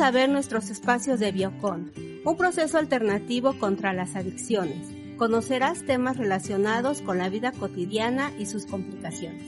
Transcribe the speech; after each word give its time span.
A 0.00 0.10
ver 0.10 0.28
nuestros 0.28 0.68
espacios 0.68 1.20
de 1.20 1.32
Biocon, 1.32 1.92
un 2.24 2.36
proceso 2.36 2.76
alternativo 2.76 3.58
contra 3.58 3.94
las 3.94 4.14
adicciones. 4.14 4.88
Conocerás 5.16 5.86
temas 5.86 6.18
relacionados 6.18 7.00
con 7.00 7.16
la 7.18 7.30
vida 7.30 7.52
cotidiana 7.52 8.30
y 8.38 8.46
sus 8.46 8.66
complicaciones. 8.66 9.42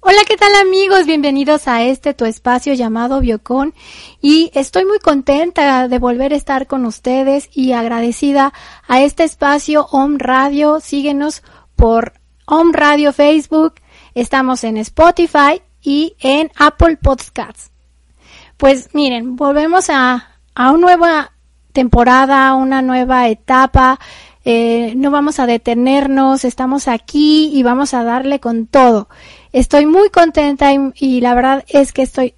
Hola, 0.00 0.20
¿qué 0.26 0.36
tal 0.36 0.54
amigos? 0.56 1.06
Bienvenidos 1.06 1.68
a 1.68 1.84
este 1.84 2.14
tu 2.14 2.24
espacio 2.24 2.74
llamado 2.74 3.20
Biocon 3.20 3.72
y 4.20 4.50
estoy 4.54 4.84
muy 4.84 4.98
contenta 4.98 5.86
de 5.86 5.98
volver 5.98 6.32
a 6.32 6.36
estar 6.36 6.66
con 6.66 6.86
ustedes 6.86 7.48
y 7.52 7.72
agradecida 7.72 8.52
a 8.88 9.02
este 9.02 9.22
espacio 9.22 9.86
Home 9.92 10.16
Radio. 10.18 10.80
Síguenos 10.80 11.42
por 11.76 12.14
Home 12.46 12.72
Radio 12.72 13.12
Facebook, 13.12 13.74
Estamos 14.18 14.64
en 14.64 14.78
Spotify 14.78 15.62
y 15.80 16.16
en 16.18 16.50
Apple 16.56 16.96
Podcasts. 16.96 17.70
Pues 18.56 18.92
miren, 18.92 19.36
volvemos 19.36 19.90
a, 19.90 20.40
a 20.56 20.72
una 20.72 20.80
nueva 20.80 21.32
temporada, 21.72 22.52
una 22.54 22.82
nueva 22.82 23.28
etapa. 23.28 24.00
Eh, 24.44 24.94
no 24.96 25.12
vamos 25.12 25.38
a 25.38 25.46
detenernos, 25.46 26.44
estamos 26.44 26.88
aquí 26.88 27.52
y 27.56 27.62
vamos 27.62 27.94
a 27.94 28.02
darle 28.02 28.40
con 28.40 28.66
todo. 28.66 29.08
Estoy 29.52 29.86
muy 29.86 30.10
contenta 30.10 30.72
y, 30.72 30.78
y 30.96 31.20
la 31.20 31.36
verdad 31.36 31.64
es 31.68 31.92
que 31.92 32.02
estoy 32.02 32.34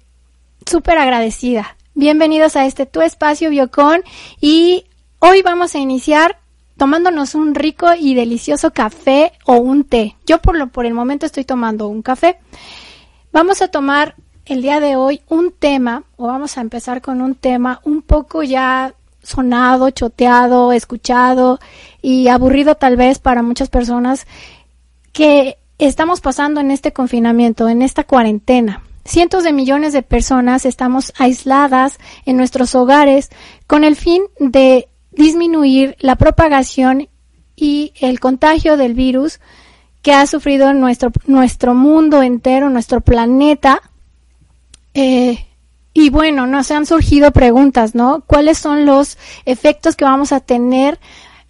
súper 0.69 0.99
agradecida. 0.99 1.77
Bienvenidos 1.95 2.55
a 2.57 2.67
este 2.67 2.85
Tu 2.85 3.01
Espacio 3.01 3.49
Biocon 3.49 4.03
y 4.39 4.85
hoy 5.17 5.41
vamos 5.41 5.73
a 5.73 5.79
iniciar 5.79 6.40
tomándonos 6.81 7.35
un 7.35 7.53
rico 7.53 7.89
y 7.95 8.15
delicioso 8.15 8.71
café 8.71 9.33
o 9.45 9.57
un 9.57 9.83
té. 9.83 10.15
Yo 10.25 10.41
por, 10.41 10.57
lo, 10.57 10.65
por 10.69 10.87
el 10.87 10.95
momento 10.95 11.27
estoy 11.27 11.45
tomando 11.45 11.87
un 11.87 12.01
café. 12.01 12.39
Vamos 13.31 13.61
a 13.61 13.67
tomar 13.67 14.15
el 14.45 14.63
día 14.63 14.79
de 14.79 14.95
hoy 14.95 15.21
un 15.29 15.51
tema, 15.51 16.05
o 16.17 16.25
vamos 16.25 16.57
a 16.57 16.61
empezar 16.61 17.03
con 17.03 17.21
un 17.21 17.35
tema 17.35 17.81
un 17.83 18.01
poco 18.01 18.41
ya 18.41 18.95
sonado, 19.21 19.91
choteado, 19.91 20.71
escuchado 20.71 21.59
y 22.01 22.29
aburrido 22.29 22.73
tal 22.73 22.97
vez 22.97 23.19
para 23.19 23.43
muchas 23.43 23.69
personas 23.69 24.25
que 25.13 25.59
estamos 25.77 26.19
pasando 26.19 26.61
en 26.61 26.71
este 26.71 26.93
confinamiento, 26.93 27.69
en 27.69 27.83
esta 27.83 28.05
cuarentena. 28.05 28.81
Cientos 29.05 29.43
de 29.43 29.53
millones 29.53 29.93
de 29.93 30.01
personas 30.01 30.65
estamos 30.65 31.13
aisladas 31.19 31.99
en 32.25 32.37
nuestros 32.37 32.73
hogares 32.73 33.29
con 33.67 33.83
el 33.83 33.95
fin 33.95 34.23
de 34.39 34.87
disminuir 35.11 35.95
la 35.99 36.15
propagación 36.15 37.09
y 37.55 37.93
el 37.99 38.19
contagio 38.19 38.77
del 38.77 38.93
virus 38.93 39.39
que 40.01 40.13
ha 40.13 40.25
sufrido 40.25 40.73
nuestro, 40.73 41.11
nuestro 41.27 41.73
mundo 41.73 42.23
entero, 42.23 42.69
nuestro 42.69 43.01
planeta. 43.01 43.81
Eh, 44.93 45.45
y 45.93 46.09
bueno, 46.09 46.47
nos 46.47 46.71
han 46.71 46.85
surgido 46.85 47.31
preguntas, 47.31 47.95
¿no? 47.95 48.23
¿Cuáles 48.25 48.57
son 48.57 48.85
los 48.85 49.17
efectos 49.45 49.95
que 49.95 50.05
vamos 50.05 50.31
a 50.31 50.39
tener 50.39 50.99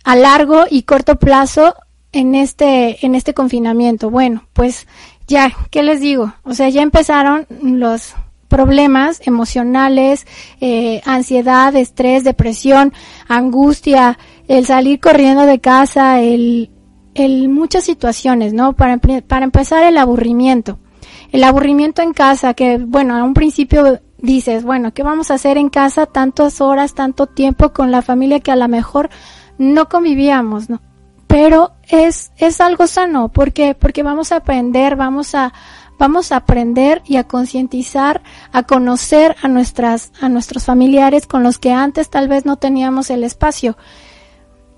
a 0.03 0.15
largo 0.15 0.65
y 0.69 0.83
corto 0.83 1.17
plazo 1.17 1.75
en 2.11 2.35
este, 2.35 3.05
en 3.05 3.15
este 3.15 3.33
confinamiento? 3.33 4.09
Bueno, 4.09 4.45
pues 4.53 4.87
ya, 5.27 5.53
¿qué 5.69 5.83
les 5.83 6.01
digo? 6.01 6.33
O 6.43 6.53
sea, 6.53 6.69
ya 6.69 6.81
empezaron 6.81 7.47
los 7.61 8.15
problemas 8.51 9.25
emocionales, 9.25 10.27
eh, 10.59 11.01
ansiedad, 11.05 11.73
estrés, 11.73 12.25
depresión, 12.25 12.91
angustia, 13.29 14.19
el 14.49 14.65
salir 14.65 14.99
corriendo 14.99 15.45
de 15.45 15.59
casa, 15.59 16.19
el, 16.19 16.69
el 17.15 17.47
muchas 17.47 17.85
situaciones, 17.85 18.51
¿no? 18.51 18.73
Para, 18.73 18.97
para 18.97 19.45
empezar, 19.45 19.85
el 19.85 19.97
aburrimiento. 19.97 20.79
El 21.31 21.45
aburrimiento 21.45 22.01
en 22.01 22.11
casa, 22.11 22.53
que 22.53 22.77
bueno, 22.77 23.15
a 23.15 23.23
un 23.23 23.33
principio 23.33 24.01
dices, 24.17 24.65
bueno, 24.65 24.93
¿qué 24.93 25.01
vamos 25.01 25.31
a 25.31 25.35
hacer 25.35 25.57
en 25.57 25.69
casa 25.69 26.05
tantas 26.05 26.59
horas, 26.59 26.93
tanto 26.93 27.27
tiempo 27.27 27.71
con 27.71 27.89
la 27.89 28.01
familia 28.01 28.41
que 28.41 28.51
a 28.51 28.57
lo 28.57 28.67
mejor 28.67 29.09
no 29.57 29.87
convivíamos, 29.87 30.69
¿no? 30.69 30.81
Pero 31.27 31.71
es, 31.87 32.33
es 32.35 32.59
algo 32.59 32.85
sano, 32.85 33.29
porque 33.29 33.75
Porque 33.75 34.03
vamos 34.03 34.33
a 34.33 34.37
aprender, 34.37 34.97
vamos 34.97 35.35
a, 35.35 35.53
vamos 36.01 36.31
a 36.31 36.37
aprender 36.37 37.03
y 37.05 37.17
a 37.17 37.25
concientizar, 37.25 38.23
a 38.51 38.63
conocer 38.63 39.35
a 39.43 39.47
nuestras, 39.47 40.11
a 40.19 40.29
nuestros 40.29 40.65
familiares 40.65 41.27
con 41.27 41.43
los 41.43 41.59
que 41.59 41.73
antes 41.73 42.09
tal 42.09 42.27
vez 42.27 42.43
no 42.43 42.55
teníamos 42.55 43.11
el 43.11 43.23
espacio. 43.23 43.77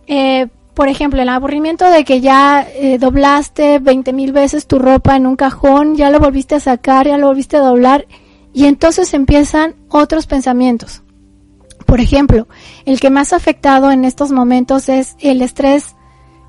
Eh, 0.06 0.50
por 0.73 0.89
ejemplo, 0.89 1.22
el 1.22 1.29
aburrimiento 1.29 1.89
de 1.89 2.03
que 2.03 2.19
ya 2.19 2.67
eh, 2.75 2.97
doblaste 2.97 3.79
20 3.79 4.12
mil 4.12 4.33
veces 4.33 4.67
tu 4.67 4.79
ropa 4.79 5.16
en 5.16 5.25
un 5.25 5.38
cajón, 5.38 5.95
ya 5.95 6.09
lo 6.09 6.19
volviste 6.19 6.56
a 6.56 6.59
sacar, 6.59 7.07
ya 7.07 7.17
lo 7.17 7.28
volviste 7.28 7.56
a 7.56 7.62
doblar, 7.62 8.06
y 8.51 8.66
entonces 8.66 9.13
empiezan 9.13 9.75
otros 9.88 10.28
pensamientos. 10.28 11.03
Por 11.85 12.01
ejemplo, 12.01 12.50
el 12.83 13.00
que 13.00 13.09
más 13.09 13.31
afectado 13.31 13.91
en 13.91 14.03
estos 14.03 14.33
momentos 14.33 14.89
es 14.89 15.16
el 15.22 15.41
estrés, 15.41 15.95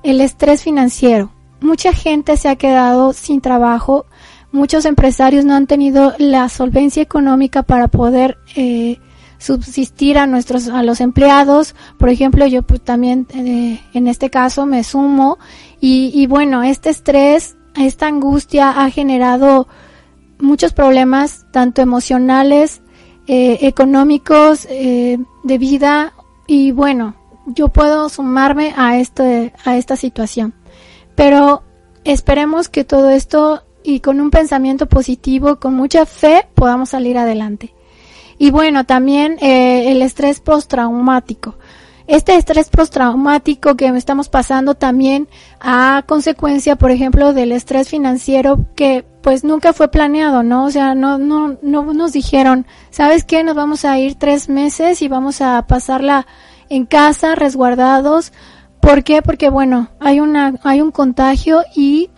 el 0.03 0.19
estrés 0.19 0.63
financiero. 0.63 1.31
Mucha 1.61 1.93
gente 1.93 2.35
se 2.35 2.49
ha 2.49 2.57
quedado 2.57 3.13
sin 3.13 3.39
trabajo 3.39 4.05
muchos 4.55 4.85
empresarios 4.85 5.45
no 5.45 5.53
han 5.53 5.67
tenido 5.67 6.13
la 6.17 6.49
solvencia 6.49 7.03
económica 7.03 7.61
para 7.61 7.89
poder 7.89 8.37
eh, 8.55 8.99
subsistir 9.37 10.17
a 10.17 10.25
nuestros 10.25 10.69
a 10.69 10.81
los 10.81 11.01
empleados. 11.01 11.75
Por 11.99 12.09
ejemplo 12.09 12.47
yo 12.47 12.63
pues, 12.63 12.81
también 12.81 13.27
eh, 13.35 13.81
en 13.93 14.07
este 14.07 14.29
caso 14.31 14.65
me 14.65 14.83
sumo 14.83 15.37
y, 15.79 16.25
bueno 16.25 16.63
este 16.63 16.89
estrés 16.89 17.57
esta 17.75 18.07
angustia 18.07 18.71
ha 18.71 18.89
generado 18.89 19.67
muchos 20.39 20.73
problemas 20.73 21.45
tanto 21.51 21.81
emocionales 21.81 22.81
eh, 23.27 23.59
económicos 23.61 24.67
de 24.67 25.57
vida 25.59 26.13
y 26.47 26.71
bueno 26.71 27.15
yo 27.45 27.67
puedo 27.67 28.09
sumarme 28.09 28.73
a 28.77 28.97
este 28.97 29.53
a 29.65 29.75
esta 29.75 29.97
situación. 29.97 30.53
Pero 31.15 31.63
esperemos 32.03 32.69
que 32.69 32.83
todo 32.83 33.09
esto 33.09 33.64
y 33.85 33.99
con 33.99 34.19
un 34.19 34.31
pensamiento 34.31 34.87
positivo, 34.87 35.57
con 35.57 35.75
mucha 35.75 36.05
fe, 36.05 36.47
podamos 36.55 36.89
salir 36.89 37.17
adelante. 37.17 37.73
Y 38.37 38.49
bueno, 38.51 38.85
también 38.85 39.37
eh, 39.41 39.91
el 39.91 40.01
estrés 40.01 40.39
postraumático. 40.39 41.55
este 42.07 42.35
estrés 42.35 42.69
postraumático 42.69 43.75
que 43.75 43.87
estamos 43.87 44.29
pasando 44.29 44.75
también 44.75 45.27
a 45.59 46.03
consecuencia, 46.05 46.75
por 46.75 46.91
ejemplo, 46.91 47.33
del 47.33 47.51
estrés 47.51 47.89
financiero 47.89 48.65
que 48.75 49.05
pues 49.21 49.43
nunca 49.43 49.73
fue 49.73 49.87
planeado, 49.87 50.43
¿no? 50.43 50.65
O 50.65 50.71
sea, 50.71 50.93
no, 50.93 51.17
no, 51.17 51.57
no 51.61 51.93
nos 51.93 52.13
dijeron, 52.13 52.67
¿sabes 52.91 53.23
qué? 53.23 53.43
Nos 53.43 53.55
vamos 53.55 53.85
a 53.85 53.97
ir 53.97 54.15
tres 54.15 54.49
meses 54.49 55.01
y 55.01 55.07
vamos 55.07 55.41
a 55.41 55.65
pasarla 55.65 56.27
en 56.69 56.85
casa, 56.85 57.35
resguardados. 57.35 58.33
¿Por 58.81 59.03
qué? 59.03 59.23
Porque 59.23 59.49
bueno, 59.49 59.89
hay 59.99 60.19
una, 60.19 60.55
hay 60.63 60.81
un 60.81 60.91
contagio 60.91 61.63
y 61.75 62.11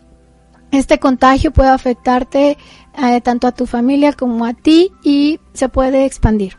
este 0.71 0.99
contagio 0.99 1.51
puede 1.51 1.69
afectarte 1.69 2.57
eh, 2.97 3.21
tanto 3.21 3.47
a 3.47 3.51
tu 3.51 3.65
familia 3.65 4.13
como 4.13 4.45
a 4.45 4.53
ti 4.53 4.91
y 5.03 5.39
se 5.53 5.69
puede 5.69 6.05
expandir. 6.05 6.57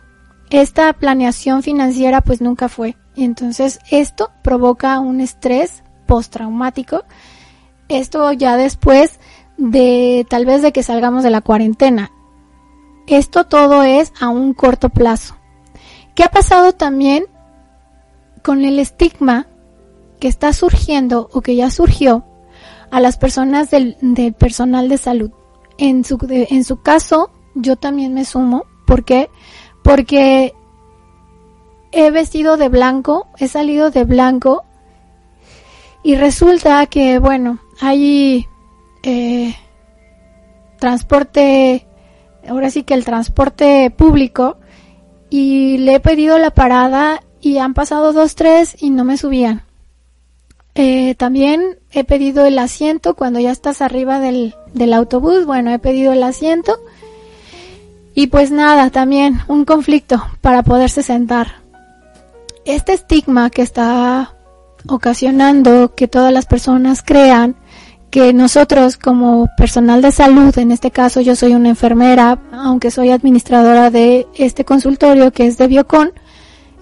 Esta 0.51 0.93
planeación 0.95 1.63
financiera 1.63 2.23
pues 2.23 2.41
nunca 2.41 2.69
fue. 2.69 2.97
Y 3.15 3.25
entonces 3.25 3.81
esto 3.91 4.31
provoca 4.43 4.99
un 5.01 5.21
estrés 5.21 5.83
postraumático. 6.07 7.05
Esto 7.89 8.33
ya 8.33 8.57
después 8.57 9.19
de 9.57 10.27
tal 10.31 10.47
vez 10.47 10.63
de 10.63 10.73
que 10.73 10.83
salgamos 10.83 11.23
de 11.23 11.31
la 11.31 11.41
cuarentena. 11.41 12.13
Esto 13.07 13.45
todo 13.45 13.83
es 13.83 14.13
a 14.21 14.29
un 14.29 14.55
corto 14.55 14.89
plazo. 14.89 15.37
¿Qué 16.15 16.25
ha 16.25 16.31
pasado 16.31 16.73
también 16.73 17.27
con 18.43 18.65
el 18.65 18.79
estigma 18.79 19.47
que 20.21 20.29
está 20.29 20.53
surgiendo 20.53 21.29
o 21.33 21.41
que 21.41 21.57
ya 21.57 21.71
surgió 21.71 22.25
a 22.91 23.01
las 23.01 23.19
personas 23.19 23.71
del, 23.71 23.97
personal 24.39 24.89
de 24.89 24.99
salud? 24.99 25.31
En 25.77 26.05
su, 26.05 26.19
en 26.31 26.65
su 26.65 26.83
caso, 26.83 27.31
yo 27.55 27.77
también 27.77 28.15
me 28.15 28.25
sumo. 28.25 28.65
¿Por 28.87 29.05
qué? 29.05 29.31
Porque 29.83 30.55
he 31.93 32.11
vestido 32.11 32.57
de 32.57 32.69
blanco, 32.69 33.29
he 33.39 33.49
salido 33.49 33.91
de 33.91 34.05
blanco 34.05 34.65
y 36.03 36.17
resulta 36.17 36.87
que, 36.87 37.19
bueno, 37.19 37.59
hay 37.81 38.47
eh, 39.03 39.55
transporte, 40.79 41.87
ahora 42.49 42.71
sí 42.71 42.83
que 42.83 42.95
el 42.95 43.05
transporte 43.05 43.91
público 43.91 44.59
y 45.31 45.79
le 45.79 45.97
he 45.97 46.01
pedido 46.01 46.39
la 46.39 46.51
parada 46.51 47.23
y 47.41 47.59
han 47.59 47.75
pasado 47.75 48.13
dos, 48.13 48.35
tres 48.35 48.77
y 48.81 48.91
no 48.91 49.05
me 49.05 49.17
subían. 49.17 49.68
Eh, 50.81 51.17
también 51.17 51.77
he 51.91 52.05
pedido 52.05 52.47
el 52.47 52.57
asiento 52.57 53.15
cuando 53.15 53.41
ya 53.41 53.51
estás 53.51 53.83
arriba 53.83 54.21
del, 54.21 54.55
del 54.75 54.93
autobús, 54.93 55.45
bueno, 55.45 55.73
he 55.73 55.81
pedido 55.81 56.13
el 56.13 56.23
asiento. 56.23 56.79
Y 58.15 58.29
pues 58.29 58.53
nada, 58.53 58.89
también 58.91 59.41
un 59.49 59.65
conflicto 59.65 60.25
para 60.41 60.63
poderse 60.63 61.03
sentar. 61.03 61.57
Este 62.65 62.93
estigma 62.93 63.51
que 63.51 63.63
está 63.63 64.37
ocasionando 64.87 65.97
que 65.97 66.07
todas 66.07 66.33
las 66.33 66.47
personas 66.47 67.03
crean 67.03 67.57
que 68.11 68.33
nosotros 68.33 68.97
como 68.99 69.49
personal 69.57 70.01
de 70.01 70.13
salud, 70.13 70.57
en 70.59 70.71
este 70.71 70.93
caso 70.93 71.21
yo 71.21 71.35
soy 71.35 71.57
una 71.57 71.71
enfermera, 71.71 72.39
aunque 72.53 72.93
soy 72.93 73.11
administradora 73.11 73.91
de 73.91 74.29
este 74.35 74.65
consultorio 74.65 75.33
que 75.33 75.49
es 75.49 75.59
de 75.59 75.67
Biocon, 75.67 76.13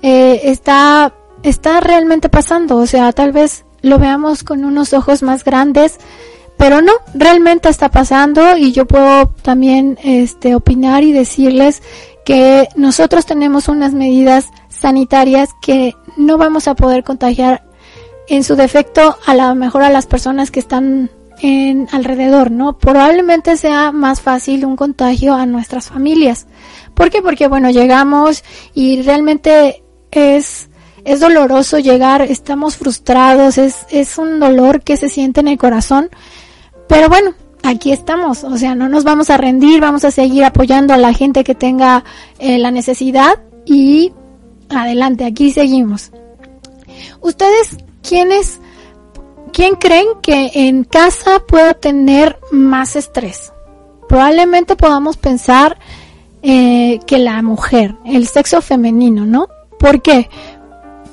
eh, 0.03 0.43
está, 0.45 1.15
está 1.43 1.81
realmente 1.81 2.29
pasando, 2.29 2.77
o 2.77 2.87
sea, 2.87 3.11
tal 3.13 3.33
vez 3.33 3.66
lo 3.87 3.99
veamos 3.99 4.43
con 4.43 4.65
unos 4.65 4.93
ojos 4.93 5.23
más 5.23 5.45
grandes, 5.45 5.99
pero 6.57 6.83
no, 6.83 6.93
realmente 7.15 7.69
está 7.69 7.89
pasando 7.91 8.57
y 8.57 8.73
yo 8.73 8.87
puedo 8.87 9.29
también 9.43 9.99
este, 10.03 10.55
opinar 10.55 11.05
y 11.05 11.13
decirles 11.13 11.83
que 12.25 12.69
nosotros 12.75 13.27
tenemos 13.27 13.69
unas 13.69 13.95
medidas 13.95 14.49
sanitarias 14.69 15.51
que 15.63 15.95
no 16.17 16.37
vamos 16.37 16.67
a 16.67 16.75
poder 16.75 17.05
contagiar 17.05 17.63
en 18.29 18.43
su 18.43 18.57
defecto 18.57 19.17
a 19.25 19.35
lo 19.35 19.55
mejor 19.55 19.83
a 19.83 19.91
las 19.91 20.07
personas 20.07 20.51
que 20.51 20.59
están 20.59 21.11
en 21.41 21.87
alrededor, 21.93 22.51
¿no? 22.51 22.79
Probablemente 22.79 23.57
sea 23.57 23.93
más 23.93 24.21
fácil 24.21 24.65
un 24.65 24.75
contagio 24.75 25.35
a 25.35 25.47
nuestras 25.47 25.89
familias. 25.89 26.47
¿Por 26.95 27.11
qué? 27.11 27.23
Porque 27.23 27.47
bueno, 27.47 27.71
llegamos 27.71 28.43
y 28.75 29.03
realmente 29.03 29.85
es 30.11 30.71
es 31.07 31.21
doloroso 31.21 31.79
llegar, 31.79 32.21
estamos 32.21 32.77
frustrados, 32.77 33.57
es 33.57 34.19
un 34.19 34.39
dolor 34.39 34.83
que 34.83 34.99
se 34.99 35.09
siente 35.09 35.41
en 35.41 35.49
el 35.49 35.57
corazón. 35.57 36.11
Pero 36.89 37.09
bueno, 37.09 37.33
aquí 37.63 37.93
estamos, 37.93 38.45
o 38.45 38.59
sea, 38.59 38.75
no 38.75 38.89
nos 38.89 39.05
vamos 39.05 39.31
a 39.31 39.39
rendir, 39.39 39.81
vamos 39.81 40.05
a 40.05 40.11
seguir 40.11 40.45
apoyando 40.45 40.93
a 40.93 40.99
la 40.99 41.15
gente 41.15 41.45
que 41.45 41.55
tenga 41.55 42.05
eh, 42.39 42.59
la 42.59 42.71
necesidad 42.71 43.39
y 43.65 44.13
Adelante, 44.69 45.25
aquí 45.25 45.53
seguimos. 45.53 46.11
¿Ustedes 47.21 47.77
quiénes, 48.07 48.61
quién 49.53 49.77
creen 49.77 50.07
que 50.23 50.51
en 50.55 50.85
casa 50.85 51.43
pueda 51.47 51.75
tener 51.75 52.39
más 52.51 52.97
estrés? 52.97 53.53
Probablemente 54.09 54.77
podamos 54.77 55.17
pensar 55.17 55.79
eh, 56.43 57.01
que 57.07 57.19
la 57.19 57.43
mujer, 57.43 57.95
el 58.05 58.27
sexo 58.27 58.61
femenino, 58.61 59.25
¿no? 59.25 59.49
¿Por 59.79 60.03
qué? 60.03 60.29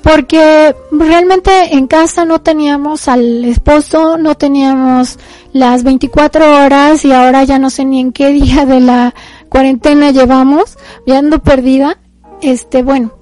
Porque 0.04 0.76
realmente 0.92 1.74
en 1.74 1.86
casa 1.86 2.26
no 2.26 2.42
teníamos 2.42 3.08
al 3.08 3.42
esposo, 3.46 4.18
no 4.18 4.34
teníamos 4.34 5.18
las 5.54 5.82
24 5.82 6.62
horas 6.62 7.06
y 7.06 7.12
ahora 7.12 7.42
ya 7.44 7.58
no 7.58 7.70
sé 7.70 7.86
ni 7.86 8.00
en 8.00 8.12
qué 8.12 8.28
día 8.28 8.66
de 8.66 8.80
la 8.80 9.14
cuarentena 9.48 10.10
llevamos, 10.10 10.76
ya 11.06 11.18
ando 11.18 11.38
perdida. 11.38 11.96
Este, 12.42 12.82
bueno, 12.82 13.12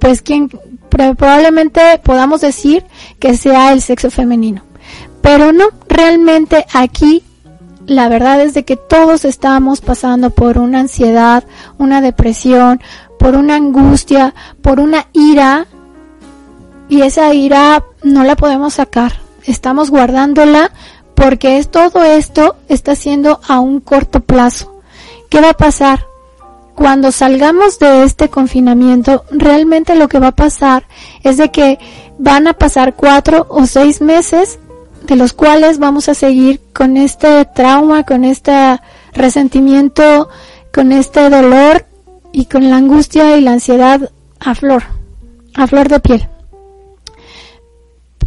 pues 0.00 0.20
quien 0.20 0.50
probablemente 0.88 1.80
podamos 2.02 2.40
decir 2.40 2.84
que 3.20 3.36
sea 3.36 3.72
el 3.72 3.80
sexo 3.80 4.10
femenino. 4.10 4.62
Pero 5.22 5.52
no, 5.52 5.66
realmente 5.88 6.66
aquí 6.74 7.22
la 7.86 8.08
verdad 8.08 8.40
es 8.40 8.52
de 8.52 8.64
que 8.64 8.74
todos 8.74 9.24
estamos 9.24 9.80
pasando 9.80 10.30
por 10.30 10.58
una 10.58 10.80
ansiedad, 10.80 11.44
una 11.78 12.00
depresión, 12.00 12.80
por 13.16 13.36
una 13.36 13.54
angustia, 13.54 14.34
por 14.60 14.80
una 14.80 15.06
ira 15.12 15.68
y 16.88 17.02
esa 17.02 17.32
ira 17.34 17.84
no 18.02 18.24
la 18.24 18.36
podemos 18.36 18.74
sacar. 18.74 19.20
Estamos 19.44 19.90
guardándola 19.90 20.70
porque 21.14 21.58
es 21.58 21.70
todo 21.70 22.02
esto 22.04 22.56
está 22.68 22.94
siendo 22.94 23.40
a 23.48 23.60
un 23.60 23.80
corto 23.80 24.20
plazo. 24.20 24.80
¿Qué 25.30 25.40
va 25.40 25.50
a 25.50 25.54
pasar? 25.54 26.06
cuando 26.76 27.10
salgamos 27.10 27.78
de 27.78 28.04
este 28.04 28.28
confinamiento, 28.28 29.24
realmente 29.30 29.96
lo 29.96 30.08
que 30.08 30.20
va 30.20 30.28
a 30.28 30.36
pasar 30.36 30.86
es 31.22 31.38
de 31.38 31.50
que 31.50 31.78
van 32.18 32.46
a 32.46 32.52
pasar 32.52 32.94
cuatro 32.94 33.46
o 33.48 33.66
seis 33.66 34.02
meses 34.02 34.58
de 35.06 35.16
los 35.16 35.32
cuales 35.32 35.78
vamos 35.78 36.10
a 36.10 36.14
seguir 36.14 36.60
con 36.74 36.98
este 36.98 37.46
trauma, 37.46 38.04
con 38.04 38.24
este 38.24 38.78
resentimiento, 39.14 40.28
con 40.72 40.92
este 40.92 41.30
dolor 41.30 41.86
y 42.30 42.44
con 42.44 42.68
la 42.68 42.76
angustia 42.76 43.38
y 43.38 43.40
la 43.40 43.52
ansiedad 43.52 44.10
a 44.38 44.54
flor, 44.54 44.84
a 45.54 45.66
flor 45.66 45.88
de 45.88 46.00
piel. 46.00 46.28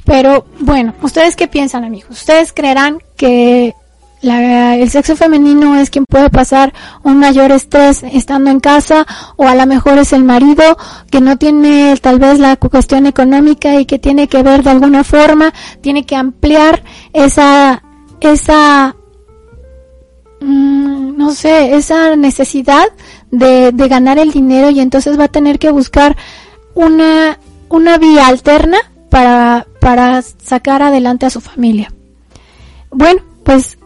Pero 0.09 0.47
bueno, 0.59 0.95
¿ustedes 1.03 1.35
qué 1.35 1.47
piensan 1.47 1.83
amigos? 1.83 2.09
¿Ustedes 2.09 2.51
creerán 2.51 2.97
que 3.15 3.75
el 4.23 4.89
sexo 4.89 5.15
femenino 5.15 5.75
es 5.75 5.91
quien 5.91 6.03
puede 6.03 6.31
pasar 6.31 6.73
un 7.03 7.19
mayor 7.19 7.51
estrés 7.51 8.01
estando 8.01 8.49
en 8.49 8.59
casa 8.59 9.05
o 9.35 9.47
a 9.47 9.53
lo 9.53 9.67
mejor 9.67 9.99
es 9.99 10.11
el 10.11 10.23
marido 10.23 10.79
que 11.11 11.21
no 11.21 11.37
tiene 11.37 11.95
tal 12.01 12.17
vez 12.17 12.39
la 12.39 12.55
cuestión 12.55 13.05
económica 13.05 13.79
y 13.79 13.85
que 13.85 13.99
tiene 13.99 14.27
que 14.27 14.41
ver 14.41 14.63
de 14.63 14.71
alguna 14.71 15.03
forma, 15.03 15.53
tiene 15.81 16.07
que 16.07 16.15
ampliar 16.15 16.83
esa, 17.13 17.83
esa, 18.19 18.95
mm, 20.41 21.17
no 21.17 21.33
sé, 21.33 21.75
esa 21.75 22.15
necesidad 22.15 22.87
de, 23.29 23.71
de 23.71 23.87
ganar 23.87 24.17
el 24.17 24.31
dinero 24.31 24.71
y 24.71 24.79
entonces 24.79 25.19
va 25.19 25.25
a 25.25 25.27
tener 25.27 25.59
que 25.59 25.69
buscar 25.69 26.17
una, 26.73 27.37
una 27.69 27.99
vía 27.99 28.25
alterna 28.25 28.79
para, 29.09 29.67
para 29.79 30.21
sacar 30.21 30.81
adelante 30.81 31.25
a 31.25 31.29
su 31.29 31.41
familia. 31.41 31.91
Bueno, 32.91 33.21
pues 33.43 33.77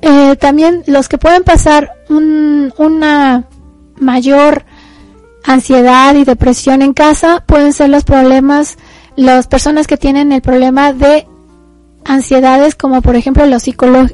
eh, 0.00 0.36
también 0.36 0.82
los 0.86 1.08
que 1.08 1.18
pueden 1.18 1.44
pasar 1.44 1.92
una 2.08 3.44
mayor 3.98 4.64
ansiedad 5.44 6.14
y 6.14 6.24
depresión 6.24 6.82
en 6.82 6.92
casa 6.92 7.44
pueden 7.46 7.72
ser 7.72 7.90
los 7.90 8.04
problemas, 8.04 8.78
las 9.16 9.46
personas 9.46 9.86
que 9.86 9.96
tienen 9.96 10.32
el 10.32 10.42
problema 10.42 10.92
de 10.92 11.26
ansiedades 12.04 12.74
como 12.74 13.00
por 13.00 13.14
ejemplo 13.14 13.46
los, 13.46 13.64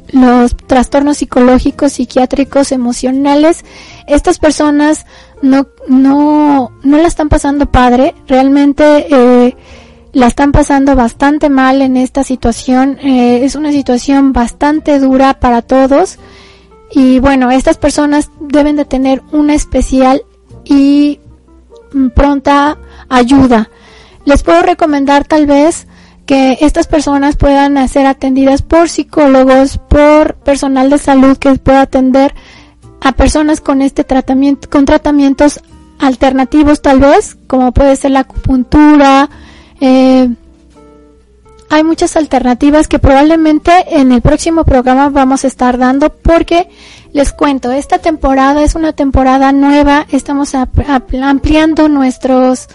los 0.09 0.57
trastornos 0.67 1.17
psicológicos, 1.17 1.93
psiquiátricos, 1.93 2.71
emocionales. 2.71 3.65
Estas 4.07 4.39
personas 4.39 5.05
no, 5.41 5.67
no, 5.87 6.71
no 6.83 6.97
la 6.97 7.07
están 7.07 7.29
pasando 7.29 7.71
padre, 7.71 8.15
realmente 8.27 9.07
eh, 9.09 9.57
la 10.11 10.27
están 10.27 10.51
pasando 10.51 10.95
bastante 10.95 11.49
mal 11.49 11.81
en 11.81 11.97
esta 11.97 12.23
situación. 12.23 12.97
Eh, 13.01 13.43
es 13.43 13.55
una 13.55 13.71
situación 13.71 14.33
bastante 14.33 14.99
dura 14.99 15.39
para 15.39 15.61
todos. 15.61 16.17
Y 16.91 17.19
bueno, 17.19 17.51
estas 17.51 17.77
personas 17.77 18.31
deben 18.39 18.75
de 18.75 18.85
tener 18.85 19.21
una 19.31 19.53
especial 19.53 20.23
y 20.63 21.19
pronta 22.15 22.77
ayuda. 23.09 23.69
les 24.25 24.43
puedo 24.43 24.61
recomendar 24.61 25.25
tal 25.25 25.47
vez 25.47 25.87
que 26.27 26.59
estas 26.61 26.85
personas 26.85 27.35
puedan 27.35 27.87
ser 27.87 28.05
atendidas 28.05 28.61
por 28.61 28.87
psicólogos, 28.87 29.79
por 29.79 30.35
personal 30.35 30.91
de 30.91 30.99
salud 30.99 31.37
que 31.37 31.55
pueda 31.55 31.81
atender 31.81 32.35
a 33.01 33.13
personas 33.13 33.61
con 33.61 33.81
este 33.81 34.03
tratamiento, 34.03 34.69
con 34.69 34.85
tratamientos 34.85 35.59
alternativos 35.97 36.83
tal 36.83 36.99
vez, 36.99 37.37
como 37.47 37.71
puede 37.71 37.95
ser 37.95 38.11
la 38.11 38.19
acupuntura, 38.19 39.29
eh, 39.81 40.29
hay 41.69 41.83
muchas 41.83 42.15
alternativas 42.15 42.87
que 42.87 42.97
probablemente 42.97 43.71
en 43.89 44.11
el 44.11 44.21
próximo 44.21 44.63
programa 44.63 45.09
vamos 45.09 45.43
a 45.43 45.47
estar 45.47 45.77
dando 45.77 46.09
porque 46.09 46.67
les 47.13 47.31
cuento, 47.31 47.71
esta 47.71 47.99
temporada 47.99 48.63
es 48.63 48.75
una 48.75 48.93
temporada 48.93 49.51
nueva, 49.51 50.07
estamos 50.11 50.53
ampliando 50.55 51.87
nuestros, 51.87 52.67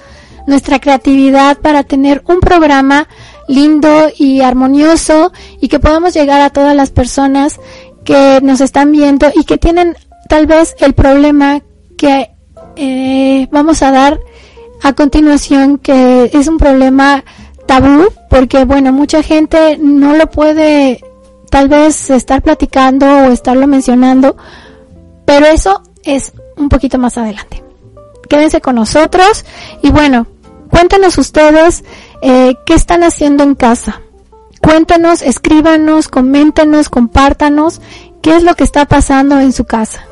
nuestra 0.47 0.79
creatividad 0.79 1.59
para 1.59 1.83
tener 1.83 2.23
un 2.27 2.41
programa 2.41 3.09
lindo 3.49 4.09
y 4.17 4.41
armonioso 4.41 5.33
y 5.61 5.69
que 5.69 5.81
podamos 5.81 6.15
llegar 6.15 6.41
a 6.41 6.51
todas 6.51 6.75
las 6.75 6.91
personas 6.91 7.61
que 8.05 8.41
nos 8.43 8.61
están 8.61 8.93
viendo 8.93 9.31
y 9.35 9.45
que 9.45 9.59
tienen 9.59 9.97
tal 10.29 10.47
vez 10.47 10.77
el 10.79 10.95
problema 10.95 11.63
que 11.97 12.31
eh, 12.77 13.49
vamos 13.51 13.83
a 13.83 13.91
dar 13.91 14.19
a 14.85 14.93
continuación 14.93 15.79
que 15.79 16.31
es 16.35 16.47
un 16.47 16.59
problema 16.59 17.25
tabú 17.67 18.07
porque 18.29 18.67
bueno 18.67 18.93
mucha 18.93 19.23
gente 19.23 19.79
no 19.79 20.15
lo 20.15 20.27
puede 20.31 21.03
tal 21.51 21.69
vez 21.69 22.11
estar 22.11 22.43
platicando 22.43 23.07
o 23.07 23.31
estarlo 23.31 23.67
mencionando 23.67 24.37
pero 25.25 25.47
eso 25.47 25.83
es 26.03 26.33
un 26.59 26.69
poquito 26.69 26.99
más 26.99 27.17
adelante. 27.17 27.65
Quédense 28.29 28.61
con 28.61 28.75
nosotros 28.75 29.47
y 29.81 29.91
bueno 29.91 30.27
cuéntenos 30.71 31.17
ustedes 31.17 31.83
eh, 32.21 32.55
qué 32.67 32.75
están 32.75 33.05
haciendo 33.05 33.43
en 33.43 33.55
casa 33.55 34.03
cuéntenos 34.61 35.23
escríbanos 35.23 36.09
coméntenos 36.09 36.91
compártanos 36.91 37.81
qué 38.21 38.37
es 38.37 38.43
lo 38.43 38.55
que 38.55 38.65
está 38.65 38.85
pasando 38.85 39.41
en 39.41 39.55
su 39.55 39.65
casa 39.65 40.05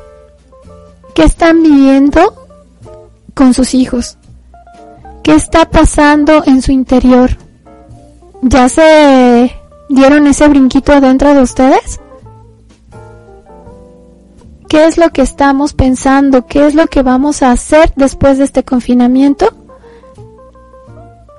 qué 1.15 1.25
están 1.25 1.63
viviendo 1.63 2.49
con 3.35 3.53
sus 3.53 3.75
hijos 3.75 4.17
¿Qué 5.23 5.35
está 5.35 5.71
pasando 5.71 6.43
en 6.47 6.63
su 6.63 6.73
interior? 6.73 7.31
¿Ya 8.43 8.69
se 8.69 9.55
dieron 9.89 10.27
ese 10.27 10.49
brinquito 10.49 11.01
dentro 11.01 11.33
de 11.33 11.43
ustedes? 11.43 12.01
¿Qué 14.69 14.87
es 14.87 14.99
lo 14.99 15.11
que 15.11 15.23
estamos 15.23 15.75
pensando? 15.75 16.47
¿Qué 16.47 16.67
es 16.67 16.75
lo 16.75 16.89
que 16.89 17.03
vamos 17.03 17.43
a 17.43 17.53
hacer 17.53 17.93
después 17.95 18.39
de 18.39 18.45
este 18.45 18.65
confinamiento? 18.65 19.55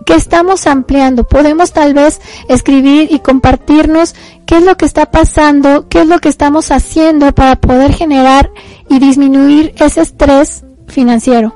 ¿Qué 0.05 0.15
estamos 0.15 0.65
ampliando? 0.67 1.25
Podemos 1.25 1.73
tal 1.73 1.93
vez 1.93 2.21
escribir 2.47 3.11
y 3.11 3.19
compartirnos 3.19 4.15
qué 4.45 4.57
es 4.57 4.63
lo 4.63 4.77
que 4.77 4.85
está 4.85 5.11
pasando, 5.11 5.89
qué 5.89 6.01
es 6.01 6.07
lo 6.07 6.19
que 6.19 6.29
estamos 6.29 6.71
haciendo 6.71 7.33
para 7.33 7.57
poder 7.57 7.91
generar 7.93 8.51
y 8.87 8.99
disminuir 8.99 9.73
ese 9.77 10.01
estrés 10.01 10.63
financiero. 10.87 11.53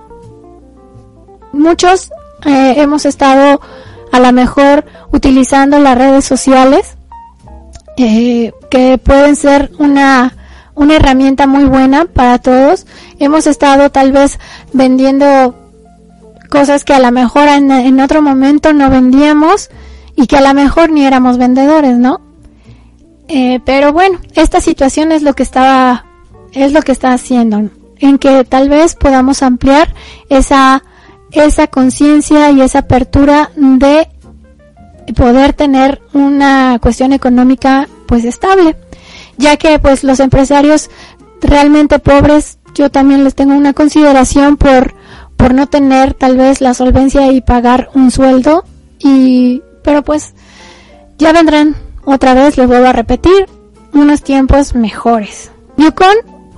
Muchos 1.54 2.12
eh, 2.46 2.76
hemos 2.78 3.06
estado 3.06 3.62
a 4.12 4.20
lo 4.20 4.32
mejor 4.32 4.86
utilizando 5.12 5.80
las 5.80 5.98
redes 5.98 6.26
sociales, 6.26 6.98
eh, 7.98 8.52
que 8.70 8.98
pueden 8.98 9.36
ser 9.36 9.72
una, 9.80 10.36
una 10.76 10.96
herramienta 10.96 11.48
muy 11.48 11.66
buena 11.66 12.06
para 12.06 12.38
todos. 12.38 12.86
Hemos 13.20 13.48
estado 13.48 13.90
tal 13.90 14.12
vez 14.12 14.40
vendiendo 14.74 15.56
cosas 16.50 16.84
que 16.84 16.94
a 16.94 17.00
lo 17.00 17.12
mejor 17.12 17.48
en, 17.48 17.72
en 17.72 18.00
otro 18.00 18.22
momento 18.22 18.74
no 18.74 18.90
vendíamos 18.90 19.70
y 20.16 20.28
que 20.28 20.38
a 20.38 20.42
lo 20.42 20.54
mejor 20.54 20.92
ni 20.92 21.06
éramos 21.06 21.38
vendedores, 21.38 21.98
¿no? 21.98 22.22
Eh, 23.28 23.60
pero 23.66 23.92
bueno, 23.92 24.20
esta 24.36 24.62
situación 24.62 25.12
es 25.12 25.22
lo 25.22 25.34
que 25.34 25.44
estaba, 25.44 26.06
es 26.54 26.72
lo 26.72 26.82
que 26.82 26.92
está 26.92 27.14
haciendo, 27.14 27.70
en 28.00 28.18
que 28.18 28.44
tal 28.46 28.70
vez 28.70 28.96
podamos 28.96 29.44
ampliar 29.44 29.94
esa 30.30 30.84
esa 31.32 31.68
conciencia 31.68 32.52
y 32.52 32.62
esa 32.62 32.80
apertura 32.80 33.52
de 33.56 34.08
poder 35.16 35.54
tener 35.54 36.02
una 36.14 36.80
cuestión 36.82 37.14
económica 37.14 37.88
pues 38.08 38.26
estable, 38.26 38.76
ya 39.38 39.58
que 39.58 39.80
pues 39.80 40.04
los 40.04 40.20
empresarios 40.20 40.90
realmente 41.42 42.00
pobres 42.00 42.58
yo 42.74 42.92
también 42.92 43.24
les 43.24 43.36
tengo 43.36 43.56
una 43.56 43.74
consideración 43.74 44.58
por 44.58 44.94
por 45.36 45.54
no 45.54 45.68
tener 45.68 46.14
tal 46.14 46.36
vez 46.36 46.62
la 46.62 46.74
solvencia 46.74 47.32
y 47.32 47.42
pagar 47.42 47.90
un 47.94 48.12
sueldo 48.12 48.66
y 49.00 49.62
pero 49.84 50.04
pues 50.04 50.34
ya 51.18 51.32
vendrán 51.32 51.76
otra 52.06 52.34
vez 52.34 52.58
les 52.58 52.68
vuelvo 52.68 52.88
a 52.88 52.94
repetir 52.94 53.48
unos 53.94 54.22
tiempos 54.24 54.76
mejores. 54.76 55.52
Yukon 55.78 56.16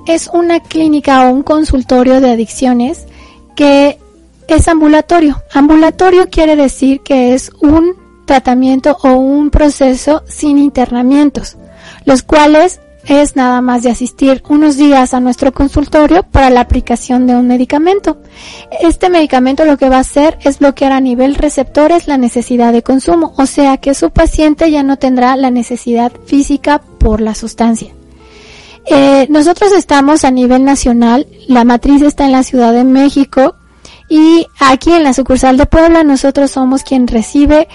es 0.07 0.29
una 0.33 0.59
clínica 0.59 1.27
o 1.27 1.31
un 1.31 1.43
consultorio 1.43 2.21
de 2.21 2.31
adicciones 2.31 3.05
que 3.55 3.99
es 4.55 4.67
ambulatorio. 4.67 5.41
Ambulatorio 5.53 6.29
quiere 6.29 6.55
decir 6.55 7.01
que 7.01 7.33
es 7.33 7.51
un 7.61 7.93
tratamiento 8.25 8.97
o 9.03 9.13
un 9.13 9.49
proceso 9.49 10.23
sin 10.27 10.57
internamientos, 10.57 11.57
los 12.05 12.23
cuales 12.23 12.79
es 13.05 13.35
nada 13.35 13.61
más 13.61 13.83
de 13.83 13.89
asistir 13.89 14.43
unos 14.49 14.77
días 14.77 15.13
a 15.13 15.19
nuestro 15.19 15.51
consultorio 15.51 16.23
para 16.23 16.49
la 16.49 16.61
aplicación 16.61 17.25
de 17.25 17.35
un 17.35 17.47
medicamento. 17.47 18.17
Este 18.81 19.09
medicamento 19.09 19.65
lo 19.65 19.77
que 19.77 19.89
va 19.89 19.97
a 19.97 20.01
hacer 20.01 20.37
es 20.43 20.59
bloquear 20.59 20.91
a 20.91 20.99
nivel 20.99 21.35
receptores 21.35 22.07
la 22.07 22.17
necesidad 22.17 22.71
de 22.71 22.83
consumo, 22.83 23.33
o 23.37 23.45
sea 23.45 23.77
que 23.77 23.93
su 23.93 24.11
paciente 24.11 24.69
ya 24.69 24.83
no 24.83 24.97
tendrá 24.97 25.35
la 25.35 25.49
necesidad 25.49 26.11
física 26.25 26.81
por 26.99 27.21
la 27.21 27.33
sustancia. 27.33 27.89
Eh, 28.85 29.27
nosotros 29.29 29.71
estamos 29.71 30.23
a 30.23 30.31
nivel 30.31 30.63
nacional, 30.63 31.27
la 31.47 31.63
matriz 31.63 32.01
está 32.01 32.25
en 32.25 32.31
la 32.31 32.43
Ciudad 32.43 32.73
de 32.73 32.83
México, 32.83 33.55
y 34.09 34.47
aquí 34.59 34.91
en 34.91 35.03
la 35.03 35.13
sucursal 35.13 35.57
de 35.57 35.67
Puebla 35.67 36.03
nosotros 36.03 36.51
somos 36.51 36.83
quien 36.83 37.07
recibe 37.07 37.67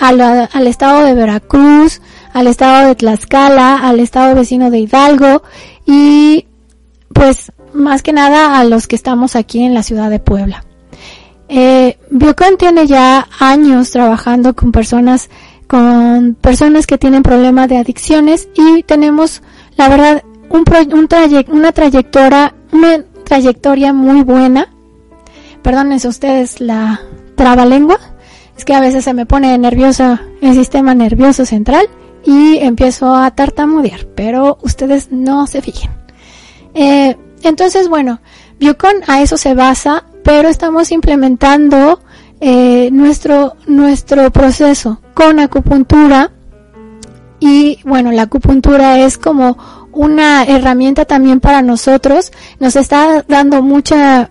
al, 0.00 0.66
estado 0.66 1.04
de 1.04 1.14
Veracruz, 1.14 2.00
al 2.32 2.46
estado 2.46 2.88
de 2.88 2.94
Tlaxcala, 2.94 3.76
al 3.76 4.00
estado 4.00 4.34
vecino 4.34 4.70
de 4.70 4.80
Hidalgo 4.80 5.42
y 5.86 6.46
pues 7.12 7.52
más 7.74 8.02
que 8.02 8.12
nada 8.12 8.58
a 8.58 8.64
los 8.64 8.86
que 8.86 8.96
estamos 8.96 9.36
aquí 9.36 9.62
en 9.62 9.74
la 9.74 9.82
ciudad 9.82 10.10
de 10.10 10.18
Puebla. 10.18 10.64
Eh, 11.48 11.98
Biocon 12.10 12.56
tiene 12.56 12.86
ya 12.86 13.28
años 13.38 13.90
trabajando 13.90 14.54
con 14.54 14.72
personas 14.72 15.28
con 15.66 16.34
personas 16.40 16.86
que 16.86 16.98
tienen 16.98 17.22
problemas 17.22 17.68
de 17.68 17.76
adicciones 17.78 18.48
y 18.54 18.82
tenemos 18.82 19.42
la 19.76 19.88
verdad 19.88 20.22
un, 20.48 20.64
un 20.92 21.08
una 21.48 21.72
trayectoria 21.72 22.54
una 22.72 23.04
trayectoria 23.24 23.92
muy 23.92 24.22
buena 24.22 24.71
perdónense 25.62 26.08
ustedes 26.08 26.60
la 26.60 27.00
lengua 27.66 27.98
es 28.56 28.64
que 28.64 28.74
a 28.74 28.80
veces 28.80 29.04
se 29.04 29.14
me 29.14 29.26
pone 29.26 29.56
nerviosa 29.58 30.22
el 30.40 30.54
sistema 30.54 30.94
nervioso 30.94 31.44
central 31.46 31.88
y 32.24 32.58
empiezo 32.58 33.14
a 33.14 33.30
tartamudear, 33.32 34.06
pero 34.14 34.58
ustedes 34.62 35.10
no 35.10 35.46
se 35.46 35.62
fijen. 35.62 35.90
Eh, 36.74 37.16
entonces, 37.42 37.88
bueno, 37.88 38.20
Biocon 38.58 38.96
a 39.08 39.22
eso 39.22 39.36
se 39.36 39.54
basa, 39.54 40.04
pero 40.22 40.48
estamos 40.48 40.92
implementando 40.92 42.00
eh, 42.40 42.90
nuestro, 42.92 43.56
nuestro 43.66 44.30
proceso 44.30 45.00
con 45.14 45.40
acupuntura 45.40 46.30
y 47.40 47.80
bueno, 47.84 48.12
la 48.12 48.22
acupuntura 48.22 49.00
es 49.00 49.18
como 49.18 49.58
una 49.90 50.44
herramienta 50.44 51.04
también 51.04 51.40
para 51.40 51.60
nosotros, 51.60 52.30
nos 52.60 52.76
está 52.76 53.24
dando 53.26 53.62
mucha 53.62 54.30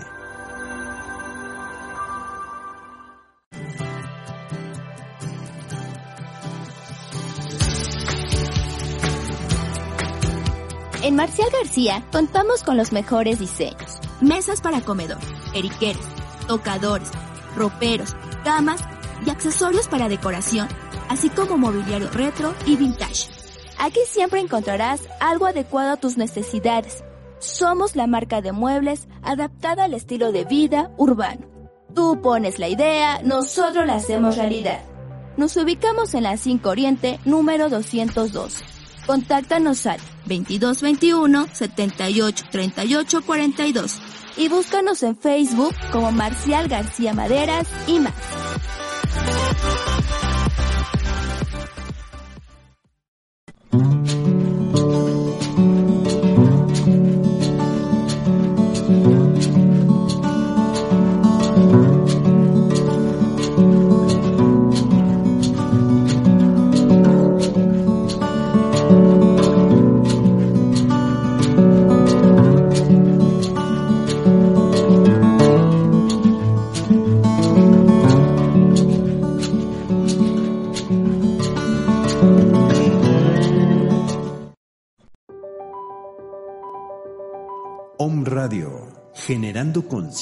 En 11.02 11.16
Marcial 11.16 11.48
García 11.54 12.04
contamos 12.12 12.62
con 12.62 12.76
los 12.76 12.92
mejores 12.92 13.40
diseños. 13.40 14.02
Mesas 14.20 14.60
para 14.60 14.82
comedor, 14.82 15.22
periqueros, 15.54 16.06
tocadores, 16.46 17.10
roperos, 17.56 18.18
camas 18.44 18.82
y 19.26 19.30
accesorios 19.30 19.88
para 19.88 20.10
decoración, 20.10 20.68
así 21.10 21.30
como 21.30 21.58
mobiliario 21.58 22.10
retro 22.10 22.54
y 22.66 22.76
vintage. 22.76 23.30
Aquí 23.78 24.00
siempre 24.08 24.40
encontrarás 24.40 25.02
algo 25.20 25.46
adecuado 25.46 25.94
a 25.94 25.98
tus 25.98 26.18
necesidades. 26.18 27.04
Somos 27.40 27.96
la 27.96 28.08
marca 28.08 28.42
de 28.42 28.52
muebles 28.52 29.08
adaptada 29.22 29.84
al 29.84 29.94
estilo 29.94 30.32
de 30.32 30.46
vida 30.46 30.92
urbano. 30.98 31.46
Tú 31.94 32.22
pones 32.22 32.60
la 32.60 32.68
idea, 32.68 33.22
nosotros 33.24 33.86
la 33.86 33.96
hacemos 33.96 34.38
realidad. 34.38 34.82
Nos 35.38 35.56
ubicamos 35.58 36.14
en 36.14 36.24
la 36.24 36.38
5 36.38 36.70
Oriente, 36.70 37.20
número 37.26 37.70
202. 37.70 38.64
Contáctanos 39.06 39.86
al 39.86 40.00
2221 40.26 41.48
78 41.52 42.46
38 42.52 43.22
42 43.26 44.02
y 44.38 44.48
búscanos 44.48 45.04
en 45.04 45.16
Facebook 45.16 45.76
como 45.92 46.12
Marcial 46.12 46.68
García 46.68 47.14
Maderas 47.14 47.68
y 47.88 48.00
más. 48.00 48.14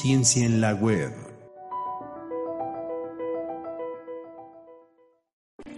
Conciencia 0.03 0.45
en 0.45 0.59
la 0.59 0.73
web. 0.73 1.13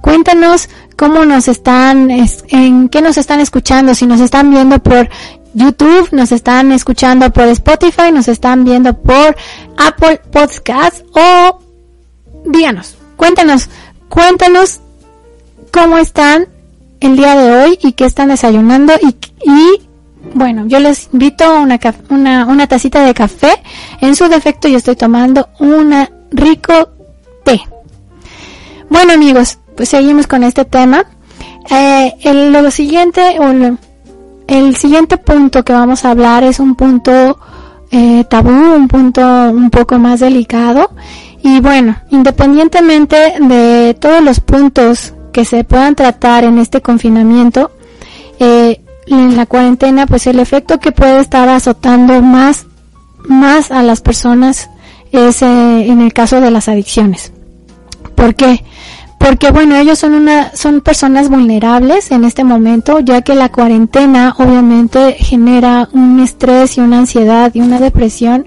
Cuéntanos 0.00 0.70
cómo 0.96 1.26
nos 1.26 1.48
están, 1.48 2.10
en 2.10 2.88
qué 2.88 3.02
nos 3.02 3.18
están 3.18 3.40
escuchando, 3.40 3.94
si 3.94 4.06
nos 4.06 4.20
están 4.20 4.50
viendo 4.50 4.78
por 4.78 5.10
YouTube, 5.56 6.10
nos 6.12 6.32
están 6.32 6.70
escuchando 6.70 7.32
por 7.32 7.44
Spotify, 7.44 8.12
nos 8.12 8.28
están 8.28 8.64
viendo 8.64 8.92
por 8.92 9.34
Apple 9.78 10.20
Podcast 10.30 11.02
o 11.14 11.60
díganos, 12.44 12.98
cuéntanos, 13.16 13.70
cuéntanos 14.10 14.80
cómo 15.72 15.96
están 15.96 16.46
el 17.00 17.16
día 17.16 17.34
de 17.36 17.52
hoy 17.56 17.78
y 17.82 17.92
qué 17.92 18.04
están 18.04 18.28
desayunando 18.28 18.92
y, 19.00 19.80
bueno, 20.34 20.66
yo 20.66 20.78
les 20.78 21.08
invito 21.14 21.44
a 21.44 21.60
una, 21.60 21.80
una, 22.10 22.44
una 22.44 22.66
tacita 22.66 23.02
de 23.02 23.14
café. 23.14 23.52
En 24.02 24.14
su 24.14 24.28
defecto 24.28 24.68
yo 24.68 24.76
estoy 24.76 24.96
tomando 24.96 25.48
una 25.58 26.10
rico 26.32 26.90
té. 27.44 27.62
Bueno 28.90 29.14
amigos, 29.14 29.58
pues 29.74 29.88
seguimos 29.88 30.26
con 30.26 30.44
este 30.44 30.66
tema. 30.66 31.06
Eh, 31.70 32.14
el, 32.24 32.52
lo 32.52 32.70
siguiente, 32.70 33.38
o 33.38 33.50
el, 33.50 33.78
el 34.46 34.76
siguiente 34.76 35.16
punto 35.16 35.64
que 35.64 35.72
vamos 35.72 36.04
a 36.04 36.10
hablar 36.10 36.44
es 36.44 36.60
un 36.60 36.74
punto 36.74 37.38
eh, 37.90 38.24
tabú, 38.28 38.50
un 38.50 38.88
punto 38.88 39.20
un 39.22 39.70
poco 39.70 39.98
más 39.98 40.20
delicado. 40.20 40.90
Y 41.42 41.60
bueno, 41.60 41.96
independientemente 42.10 43.34
de 43.40 43.94
todos 43.94 44.22
los 44.22 44.40
puntos 44.40 45.14
que 45.32 45.44
se 45.44 45.64
puedan 45.64 45.94
tratar 45.94 46.44
en 46.44 46.58
este 46.58 46.80
confinamiento, 46.80 47.70
eh, 48.38 48.80
en 49.06 49.36
la 49.36 49.46
cuarentena, 49.46 50.06
pues 50.06 50.26
el 50.26 50.40
efecto 50.40 50.80
que 50.80 50.92
puede 50.92 51.20
estar 51.20 51.48
azotando 51.48 52.22
más, 52.22 52.66
más 53.28 53.70
a 53.70 53.82
las 53.82 54.00
personas 54.00 54.70
es 55.12 55.42
eh, 55.42 55.86
en 55.86 56.00
el 56.00 56.12
caso 56.12 56.40
de 56.40 56.50
las 56.50 56.68
adicciones. 56.68 57.32
¿Por 58.14 58.34
qué? 58.34 58.64
Porque 59.18 59.50
bueno, 59.50 59.76
ellos 59.76 59.98
son 59.98 60.14
una, 60.14 60.54
son 60.54 60.80
personas 60.80 61.28
vulnerables 61.28 62.10
en 62.10 62.24
este 62.24 62.44
momento, 62.44 63.00
ya 63.00 63.22
que 63.22 63.34
la 63.34 63.48
cuarentena 63.48 64.34
obviamente 64.38 65.14
genera 65.14 65.88
un 65.92 66.20
estrés 66.20 66.76
y 66.76 66.80
una 66.80 66.98
ansiedad 66.98 67.50
y 67.54 67.60
una 67.60 67.80
depresión 67.80 68.46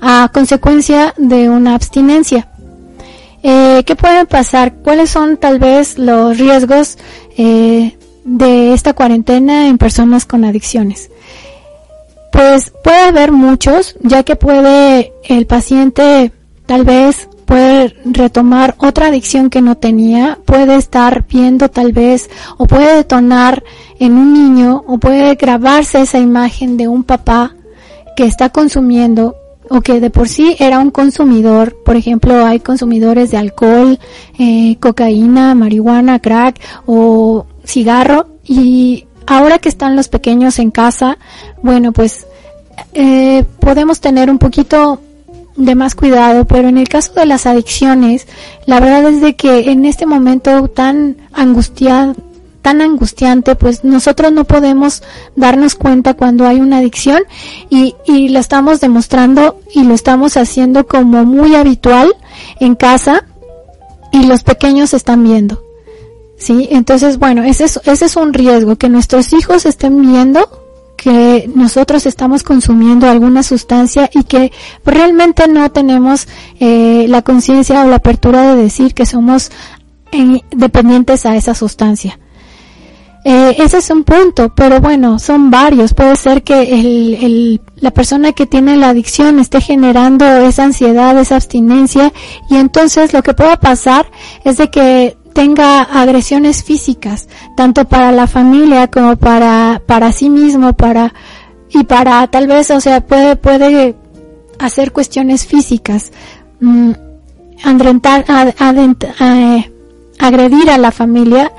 a 0.00 0.30
consecuencia 0.32 1.14
de 1.16 1.50
una 1.50 1.74
abstinencia. 1.74 2.48
Eh, 3.42 3.82
¿Qué 3.84 3.96
puede 3.96 4.24
pasar? 4.24 4.74
¿Cuáles 4.74 5.10
son 5.10 5.36
tal 5.36 5.58
vez 5.58 5.98
los 5.98 6.38
riesgos 6.38 6.96
eh, 7.36 7.96
de 8.24 8.72
esta 8.72 8.94
cuarentena 8.94 9.68
en 9.68 9.76
personas 9.76 10.24
con 10.24 10.44
adicciones? 10.44 11.10
Pues 12.32 12.72
puede 12.82 13.00
haber 13.00 13.32
muchos, 13.32 13.96
ya 14.00 14.22
que 14.22 14.36
puede 14.36 15.12
el 15.24 15.46
paciente 15.46 16.32
tal 16.66 16.84
vez 16.84 17.28
puede 17.44 17.96
retomar 18.04 18.74
otra 18.78 19.08
adicción 19.08 19.50
que 19.50 19.62
no 19.62 19.76
tenía, 19.76 20.38
puede 20.44 20.76
estar 20.76 21.24
viendo 21.28 21.68
tal 21.68 21.92
vez 21.92 22.30
o 22.58 22.66
puede 22.66 22.96
detonar 22.96 23.62
en 23.98 24.16
un 24.16 24.32
niño 24.32 24.84
o 24.86 24.98
puede 24.98 25.34
grabarse 25.34 26.02
esa 26.02 26.18
imagen 26.18 26.76
de 26.76 26.88
un 26.88 27.04
papá 27.04 27.54
que 28.16 28.24
está 28.24 28.50
consumiendo 28.50 29.36
o 29.70 29.80
que 29.80 30.00
de 30.00 30.10
por 30.10 30.28
sí 30.28 30.56
era 30.58 30.78
un 30.78 30.90
consumidor, 30.90 31.76
por 31.84 31.96
ejemplo, 31.96 32.44
hay 32.44 32.60
consumidores 32.60 33.30
de 33.30 33.38
alcohol, 33.38 33.98
eh, 34.38 34.76
cocaína, 34.78 35.54
marihuana, 35.54 36.18
crack 36.18 36.60
o 36.86 37.46
cigarro. 37.64 38.26
Y 38.44 39.06
ahora 39.26 39.58
que 39.58 39.70
están 39.70 39.96
los 39.96 40.08
pequeños 40.08 40.58
en 40.58 40.70
casa, 40.70 41.18
bueno, 41.62 41.92
pues 41.92 42.26
eh, 42.92 43.44
podemos 43.58 44.00
tener 44.00 44.30
un 44.30 44.38
poquito 44.38 45.00
de 45.56 45.74
más 45.74 45.94
cuidado, 45.94 46.44
pero 46.46 46.68
en 46.68 46.78
el 46.78 46.88
caso 46.88 47.12
de 47.14 47.26
las 47.26 47.46
adicciones, 47.46 48.26
la 48.66 48.80
verdad 48.80 49.04
es 49.04 49.20
de 49.20 49.36
que 49.36 49.70
en 49.70 49.84
este 49.84 50.06
momento 50.06 50.68
tan 50.68 51.16
angustiado, 51.32 52.14
tan 52.62 52.80
angustiante, 52.80 53.54
pues 53.56 53.84
nosotros 53.84 54.32
no 54.32 54.44
podemos 54.44 55.02
darnos 55.36 55.74
cuenta 55.74 56.14
cuando 56.14 56.46
hay 56.46 56.60
una 56.60 56.78
adicción 56.78 57.22
y, 57.68 57.94
y 58.06 58.30
lo 58.30 58.38
estamos 58.38 58.80
demostrando 58.80 59.60
y 59.72 59.84
lo 59.84 59.94
estamos 59.94 60.36
haciendo 60.36 60.86
como 60.86 61.24
muy 61.24 61.54
habitual 61.54 62.14
en 62.60 62.74
casa. 62.74 63.26
y 64.12 64.26
los 64.26 64.44
pequeños 64.44 64.94
están 64.94 65.24
viendo. 65.24 65.60
¿Sí? 66.38 66.68
Entonces, 66.70 67.18
bueno, 67.18 67.42
ese 67.42 67.64
es, 67.64 67.80
ese 67.84 68.04
es 68.04 68.16
un 68.16 68.32
riesgo, 68.32 68.76
que 68.76 68.88
nuestros 68.88 69.32
hijos 69.32 69.66
estén 69.66 70.00
viendo 70.00 70.63
que 71.04 71.50
nosotros 71.54 72.06
estamos 72.06 72.42
consumiendo 72.42 73.06
alguna 73.06 73.42
sustancia 73.42 74.08
y 74.14 74.24
que 74.24 74.52
realmente 74.86 75.46
no 75.48 75.70
tenemos 75.70 76.26
eh, 76.60 77.04
la 77.10 77.20
conciencia 77.20 77.84
o 77.84 77.88
la 77.90 77.96
apertura 77.96 78.54
de 78.54 78.62
decir 78.62 78.94
que 78.94 79.04
somos 79.04 79.50
eh, 80.12 80.40
dependientes 80.50 81.26
a 81.26 81.36
esa 81.36 81.54
sustancia. 81.54 82.18
Eh, 83.22 83.54
ese 83.58 83.78
es 83.78 83.90
un 83.90 84.04
punto, 84.04 84.54
pero 84.54 84.80
bueno, 84.80 85.18
son 85.18 85.50
varios. 85.50 85.92
Puede 85.92 86.16
ser 86.16 86.42
que 86.42 86.62
el, 86.62 87.14
el, 87.22 87.60
la 87.76 87.90
persona 87.90 88.32
que 88.32 88.46
tiene 88.46 88.78
la 88.78 88.88
adicción 88.88 89.38
esté 89.40 89.60
generando 89.60 90.24
esa 90.24 90.64
ansiedad, 90.64 91.18
esa 91.18 91.36
abstinencia, 91.36 92.14
y 92.48 92.56
entonces 92.56 93.12
lo 93.12 93.22
que 93.22 93.34
pueda 93.34 93.58
pasar 93.58 94.10
es 94.42 94.56
de 94.56 94.70
que 94.70 95.18
tenga 95.34 95.82
agresiones 95.82 96.64
físicas, 96.64 97.28
tanto 97.56 97.84
para 97.84 98.12
la 98.12 98.26
familia 98.26 98.86
como 98.86 99.16
para, 99.16 99.82
para 99.84 100.12
sí 100.12 100.30
mismo, 100.30 100.72
para, 100.72 101.12
y 101.68 101.84
para 101.84 102.26
tal 102.28 102.46
vez, 102.46 102.70
o 102.70 102.80
sea, 102.80 103.02
puede, 103.02 103.36
puede 103.36 103.96
hacer 104.58 104.92
cuestiones 104.92 105.46
físicas, 105.46 106.12
mm, 106.60 106.92
agredir 110.18 110.70
a 110.70 110.78
la 110.78 110.92
familia 110.92 111.52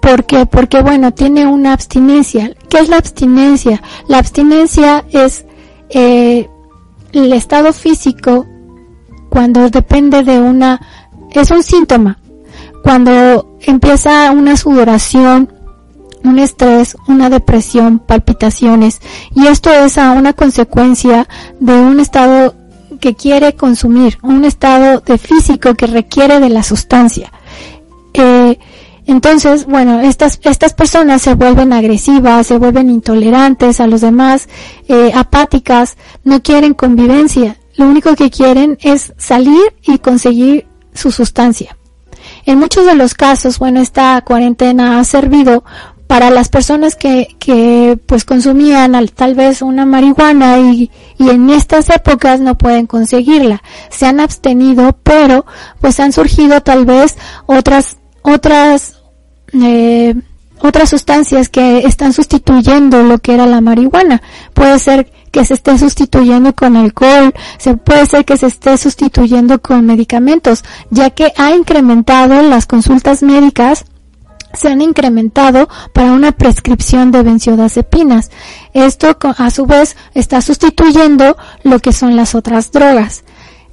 porque, 0.00 0.46
porque 0.46 0.80
bueno, 0.80 1.12
tiene 1.12 1.46
una 1.46 1.72
abstinencia. 1.72 2.54
¿Qué 2.70 2.78
es 2.78 2.88
la 2.88 2.98
abstinencia? 2.98 3.82
La 4.06 4.18
abstinencia 4.18 5.04
es 5.12 5.44
eh, 5.90 6.48
el 7.12 7.32
estado 7.32 7.72
físico 7.72 8.46
cuando 9.28 9.68
depende 9.70 10.22
de 10.22 10.40
una, 10.40 10.80
es 11.32 11.50
un 11.50 11.62
síntoma. 11.62 12.18
Cuando 12.82 13.58
empieza 13.60 14.30
una 14.30 14.56
sudoración, 14.56 15.52
un 16.24 16.38
estrés, 16.38 16.96
una 17.06 17.30
depresión, 17.30 17.98
palpitaciones, 17.98 19.00
y 19.34 19.46
esto 19.46 19.70
es 19.70 19.98
a 19.98 20.12
una 20.12 20.32
consecuencia 20.32 21.28
de 21.60 21.72
un 21.72 22.00
estado 22.00 22.54
que 23.00 23.14
quiere 23.14 23.54
consumir, 23.54 24.18
un 24.22 24.44
estado 24.44 25.00
de 25.00 25.18
físico 25.18 25.74
que 25.74 25.86
requiere 25.86 26.40
de 26.40 26.48
la 26.48 26.62
sustancia. 26.62 27.32
Eh, 28.14 28.58
entonces, 29.06 29.64
bueno, 29.64 30.00
estas, 30.00 30.38
estas 30.42 30.74
personas 30.74 31.22
se 31.22 31.34
vuelven 31.34 31.72
agresivas, 31.72 32.46
se 32.46 32.58
vuelven 32.58 32.90
intolerantes 32.90 33.80
a 33.80 33.86
los 33.86 34.02
demás, 34.02 34.48
eh, 34.86 35.12
apáticas, 35.14 35.96
no 36.24 36.42
quieren 36.42 36.74
convivencia. 36.74 37.56
Lo 37.76 37.88
único 37.88 38.14
que 38.16 38.28
quieren 38.28 38.76
es 38.82 39.14
salir 39.16 39.74
y 39.82 39.98
conseguir 39.98 40.66
su 40.92 41.10
sustancia. 41.10 41.77
En 42.48 42.58
muchos 42.58 42.86
de 42.86 42.94
los 42.94 43.12
casos, 43.12 43.58
bueno, 43.58 43.82
esta 43.82 44.18
cuarentena 44.22 44.98
ha 44.98 45.04
servido 45.04 45.64
para 46.06 46.30
las 46.30 46.48
personas 46.48 46.96
que, 46.96 47.36
que 47.38 47.98
pues 48.06 48.24
consumían 48.24 48.96
tal 49.14 49.34
vez 49.34 49.60
una 49.60 49.84
marihuana 49.84 50.58
y, 50.58 50.90
y 51.18 51.28
en 51.28 51.50
estas 51.50 51.90
épocas 51.90 52.40
no 52.40 52.56
pueden 52.56 52.86
conseguirla. 52.86 53.62
Se 53.90 54.06
han 54.06 54.18
abstenido, 54.18 54.96
pero 55.02 55.44
pues 55.82 56.00
han 56.00 56.10
surgido 56.10 56.62
tal 56.62 56.86
vez 56.86 57.18
otras 57.44 57.98
otras 58.22 59.02
eh, 59.52 60.14
otras 60.60 60.88
sustancias 60.88 61.50
que 61.50 61.80
están 61.80 62.14
sustituyendo 62.14 63.02
lo 63.02 63.18
que 63.18 63.34
era 63.34 63.44
la 63.44 63.60
marihuana. 63.60 64.22
Puede 64.54 64.78
ser 64.78 65.12
que 65.38 65.44
se 65.44 65.54
esté 65.54 65.78
sustituyendo 65.78 66.52
con 66.52 66.76
alcohol, 66.76 67.32
se 67.58 67.76
puede 67.76 68.06
ser 68.06 68.24
que 68.24 68.36
se 68.36 68.48
esté 68.48 68.76
sustituyendo 68.76 69.62
con 69.62 69.86
medicamentos, 69.86 70.64
ya 70.90 71.10
que 71.10 71.32
ha 71.36 71.52
incrementado 71.54 72.42
las 72.42 72.66
consultas 72.66 73.22
médicas 73.22 73.84
se 74.52 74.66
han 74.66 74.80
incrementado 74.82 75.68
para 75.92 76.10
una 76.10 76.32
prescripción 76.32 77.12
de 77.12 77.22
benzodiazepinas. 77.22 78.32
Esto 78.72 79.16
a 79.36 79.50
su 79.50 79.66
vez 79.66 79.96
está 80.12 80.40
sustituyendo 80.40 81.36
lo 81.62 81.78
que 81.78 81.92
son 81.92 82.16
las 82.16 82.34
otras 82.34 82.72
drogas. 82.72 83.22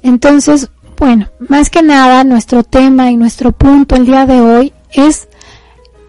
Entonces, 0.04 0.70
bueno, 0.96 1.30
más 1.48 1.68
que 1.68 1.82
nada 1.82 2.22
nuestro 2.22 2.62
tema 2.62 3.10
y 3.10 3.16
nuestro 3.16 3.50
punto 3.50 3.96
el 3.96 4.06
día 4.06 4.24
de 4.24 4.40
hoy 4.40 4.72
es 4.92 5.26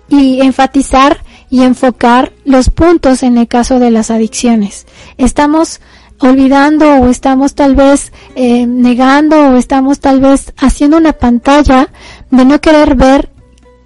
y 0.08 0.39
enfatizar 0.41 1.24
y 1.50 1.62
enfocar 1.62 2.34
los 2.46 2.70
puntos 2.70 3.24
en 3.24 3.38
el 3.38 3.48
caso 3.48 3.80
de 3.80 3.92
las 3.92 4.12
adicciones. 4.12 4.86
Estamos 5.18 5.80
olvidando 6.20 6.86
o 6.96 7.10
estamos 7.10 7.56
tal 7.56 7.76
vez 7.76 8.12
eh, 8.36 8.66
negando 8.66 9.50
o 9.50 9.56
estamos 9.56 10.00
tal 10.00 10.20
vez 10.20 10.54
haciendo 10.58 10.98
una 10.98 11.14
pantalla 11.14 11.90
de 12.32 12.46
no 12.46 12.60
querer 12.60 12.96
ver 12.96 13.30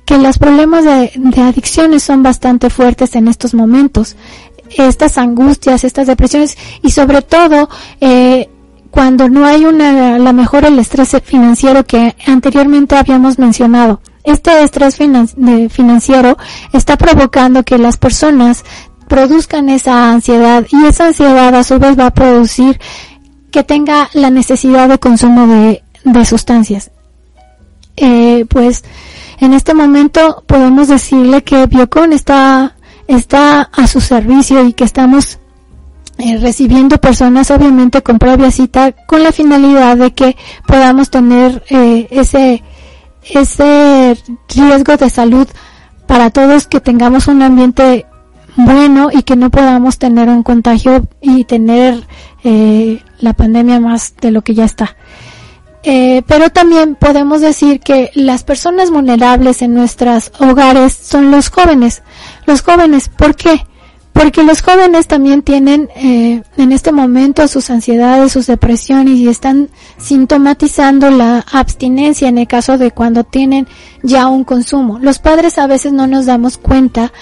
que 0.06 0.18
los 0.18 0.38
problemas 0.38 0.84
de, 0.84 1.12
adicciones 1.42 2.04
son 2.04 2.24
bastante 2.24 2.70
fuertes 2.70 3.16
en 3.16 3.28
estos 3.28 3.54
momentos. 3.54 4.16
Estas 4.78 5.18
angustias, 5.18 5.84
estas 5.84 6.08
depresiones 6.08 6.58
y 6.82 6.92
sobre 6.92 7.22
todo 7.22 7.70
eh, 8.00 8.50
cuando 8.90 9.30
no 9.30 9.46
hay 9.46 9.66
una, 9.66 10.18
la 10.18 10.34
mejor 10.34 10.66
el 10.66 10.80
estrés 10.80 11.16
financiero 11.24 11.86
que 11.86 12.16
anteriormente 12.26 12.96
habíamos 12.98 13.40
mencionado. 13.40 14.02
Este 14.24 14.64
estrés 14.64 14.98
financiero 14.98 16.38
está 16.74 16.98
provocando 16.98 17.64
que 17.64 17.78
las 17.78 17.98
personas 17.98 18.64
produzcan 19.08 19.70
esa 19.70 20.12
ansiedad 20.12 20.66
y 20.72 20.86
esa 20.86 21.08
ansiedad 21.08 21.54
a 21.56 21.64
su 21.64 21.80
vez 21.80 22.00
va 22.00 22.08
a 22.08 22.14
producir 22.14 22.80
que 23.52 23.64
tenga 23.64 24.10
la 24.14 24.30
necesidad 24.30 24.88
de 24.88 25.00
consumo 25.00 25.48
de, 25.48 26.26
sustancias. 26.26 26.92
Eh, 27.98 28.46
pues 28.50 28.84
en 29.40 29.54
este 29.54 29.74
momento 29.74 30.44
podemos 30.48 30.88
decirle 30.88 31.44
que 31.44 31.66
Biocon 31.66 32.14
está, 32.14 32.76
está 33.08 33.62
a 33.64 33.88
su 33.88 34.00
servicio 34.00 34.64
y 34.64 34.74
que 34.74 34.86
estamos 34.86 35.40
eh, 36.18 36.38
recibiendo 36.38 36.98
personas 37.00 37.52
obviamente 37.52 38.02
con 38.02 38.20
previa 38.20 38.52
cita 38.52 38.92
con 38.92 39.24
la 39.24 39.32
finalidad 39.32 39.98
de 39.98 40.14
que 40.14 40.38
podamos 40.68 41.10
tener 41.10 41.64
eh, 41.70 42.08
ese 42.12 42.64
ese 43.24 44.18
riesgo 44.50 44.98
de 44.98 45.10
salud 45.10 45.48
para 46.08 46.30
todos 46.30 46.68
que 46.68 46.80
tengamos 46.80 47.28
un 47.28 47.42
ambiente 47.42 48.06
bueno 48.56 49.10
y 49.12 49.24
que 49.24 49.36
no 49.36 49.50
podamos 49.50 49.98
tener 49.98 50.30
un 50.30 50.44
contagio 50.44 51.08
y 51.22 51.46
tener 51.46 52.06
eh, 52.44 53.02
la 53.20 53.34
pandemia 53.34 53.80
más 53.80 54.16
de 54.20 54.32
lo 54.32 54.42
que 54.42 54.54
ya 54.54 54.66
está. 54.66 54.96
Eh, 55.84 56.22
pero 56.28 56.52
también 56.52 56.96
podemos 56.96 57.42
decir 57.42 57.80
que 57.80 58.12
las 58.14 58.44
personas 58.44 58.92
vulnerables 58.92 59.62
en 59.64 59.74
nuestros 59.74 60.32
hogares 60.40 60.94
son 60.94 61.32
los 61.32 61.50
jóvenes. 61.50 62.04
Los 62.46 62.62
jóvenes, 62.62 63.10
¿por 63.10 63.36
qué? 63.36 63.66
Porque 64.14 64.44
los 64.44 64.62
jóvenes 64.62 65.08
también 65.08 65.42
tienen 65.42 65.90
eh, 65.96 66.44
en 66.58 66.72
este 66.72 66.92
momento 66.92 67.48
sus 67.48 67.70
ansiedades, 67.70 68.32
sus 68.32 68.48
depresiones 68.48 69.16
y 69.16 69.30
están 69.30 69.70
sintomatizando 69.98 71.10
la 71.10 71.46
abstinencia 71.52 72.28
en 72.28 72.38
el 72.38 72.48
caso 72.48 72.78
de 72.78 72.92
cuando 72.92 73.24
tienen 73.24 73.68
ya 74.04 74.28
un 74.28 74.44
consumo. 74.44 75.00
Los 75.00 75.20
padres 75.20 75.58
a 75.58 75.68
veces 75.68 75.94
no 75.94 76.08
nos 76.08 76.26
damos 76.26 76.58
cuenta 76.58 77.14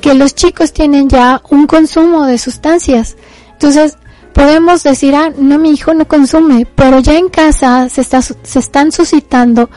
que 0.00 0.14
los 0.14 0.34
chicos 0.34 0.72
tienen 0.72 1.08
ya 1.08 1.42
un 1.50 1.66
consumo 1.66 2.24
de 2.24 2.38
sustancias. 2.38 3.16
Entonces, 3.52 3.98
podemos 4.32 4.84
decir, 4.84 5.16
ah, 5.16 5.32
no, 5.36 5.58
mi 5.58 5.70
hijo 5.70 5.92
no 5.92 6.06
consume, 6.06 6.66
pero 6.76 7.00
ya 7.00 7.18
en 7.18 7.28
casa 7.28 7.88
se, 7.88 8.00
está, 8.00 8.22
se 8.22 8.58
están 8.58 8.92
suscitando 8.92 9.70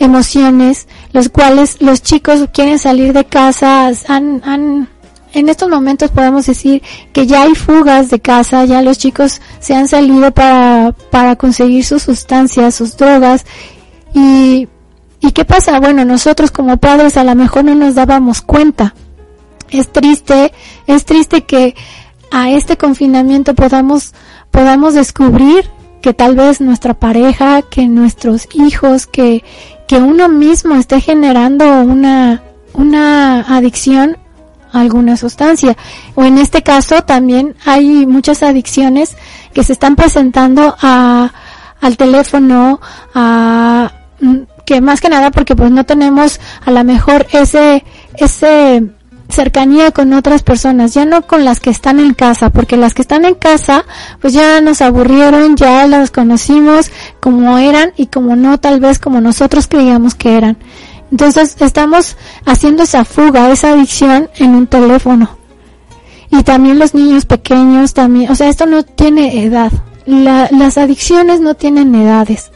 emociones, 0.00 0.88
los 1.12 1.28
cuales 1.28 1.80
los 1.80 2.02
chicos 2.02 2.48
quieren 2.52 2.78
salir 2.80 3.12
de 3.12 3.24
casa, 3.24 3.90
han, 4.08 4.42
han 4.44 4.88
en 5.32 5.48
estos 5.48 5.68
momentos 5.68 6.10
podemos 6.10 6.46
decir 6.46 6.82
que 7.12 7.26
ya 7.26 7.42
hay 7.42 7.54
fugas 7.54 8.10
de 8.10 8.20
casa, 8.20 8.64
ya 8.64 8.82
los 8.82 8.98
chicos 8.98 9.40
se 9.60 9.74
han 9.74 9.88
salido 9.88 10.32
para, 10.32 10.94
para 11.10 11.36
conseguir 11.36 11.84
sus 11.84 12.02
sustancias, 12.02 12.74
sus 12.74 12.96
drogas. 12.96 13.44
Y, 14.14 14.68
¿Y 15.20 15.32
qué 15.32 15.44
pasa? 15.44 15.78
Bueno, 15.80 16.04
nosotros 16.04 16.50
como 16.50 16.76
padres 16.76 17.16
a 17.16 17.24
lo 17.24 17.34
mejor 17.34 17.64
no 17.64 17.74
nos 17.74 17.94
dábamos 17.94 18.40
cuenta. 18.40 18.94
Es 19.70 19.92
triste, 19.92 20.52
es 20.86 21.04
triste 21.04 21.44
que 21.44 21.74
a 22.30 22.50
este 22.50 22.76
confinamiento 22.76 23.54
podamos, 23.54 24.14
podamos 24.50 24.94
descubrir 24.94 25.70
que 26.00 26.14
tal 26.14 26.36
vez 26.36 26.60
nuestra 26.60 26.94
pareja, 26.94 27.62
que 27.62 27.86
nuestros 27.88 28.48
hijos, 28.54 29.06
que, 29.06 29.44
que 29.86 29.96
uno 29.96 30.28
mismo 30.28 30.76
esté 30.76 31.00
generando 31.00 31.82
una, 31.82 32.42
una 32.72 33.40
adicción 33.56 34.16
alguna 34.72 35.16
sustancia. 35.16 35.76
O 36.14 36.24
en 36.24 36.38
este 36.38 36.62
caso 36.62 37.02
también 37.02 37.56
hay 37.64 38.06
muchas 38.06 38.42
adicciones 38.42 39.16
que 39.52 39.64
se 39.64 39.72
están 39.72 39.96
presentando 39.96 40.76
a, 40.80 41.32
al 41.80 41.96
teléfono, 41.96 42.80
a, 43.14 43.92
mm, 44.20 44.36
que 44.64 44.80
más 44.80 45.00
que 45.00 45.08
nada 45.08 45.30
porque 45.30 45.56
pues 45.56 45.70
no 45.70 45.84
tenemos 45.84 46.40
a 46.64 46.70
lo 46.70 46.84
mejor 46.84 47.26
ese, 47.32 47.84
ese, 48.16 48.82
cercanía 49.28 49.90
con 49.90 50.12
otras 50.12 50.42
personas, 50.42 50.94
ya 50.94 51.04
no 51.04 51.22
con 51.22 51.44
las 51.44 51.60
que 51.60 51.70
están 51.70 52.00
en 52.00 52.14
casa, 52.14 52.50
porque 52.50 52.76
las 52.76 52.94
que 52.94 53.02
están 53.02 53.24
en 53.24 53.34
casa, 53.34 53.84
pues 54.20 54.32
ya 54.32 54.60
nos 54.60 54.80
aburrieron, 54.80 55.56
ya 55.56 55.86
las 55.86 56.10
conocimos 56.10 56.90
como 57.20 57.58
eran 57.58 57.92
y 57.96 58.06
como 58.06 58.36
no, 58.36 58.58
tal 58.58 58.80
vez 58.80 58.98
como 58.98 59.20
nosotros 59.20 59.66
creíamos 59.66 60.14
que 60.14 60.36
eran. 60.36 60.56
Entonces 61.10 61.56
estamos 61.60 62.16
haciendo 62.44 62.82
esa 62.82 63.04
fuga, 63.04 63.50
esa 63.50 63.72
adicción 63.72 64.28
en 64.36 64.54
un 64.54 64.66
teléfono. 64.66 65.38
Y 66.30 66.42
también 66.42 66.78
los 66.78 66.94
niños 66.94 67.24
pequeños, 67.24 67.94
también, 67.94 68.30
o 68.30 68.34
sea, 68.34 68.48
esto 68.48 68.66
no 68.66 68.82
tiene 68.82 69.42
edad. 69.44 69.72
las 70.06 70.78
adicciones 70.78 71.40
no 71.40 71.54
tienen 71.54 71.94
edades. 71.94 72.50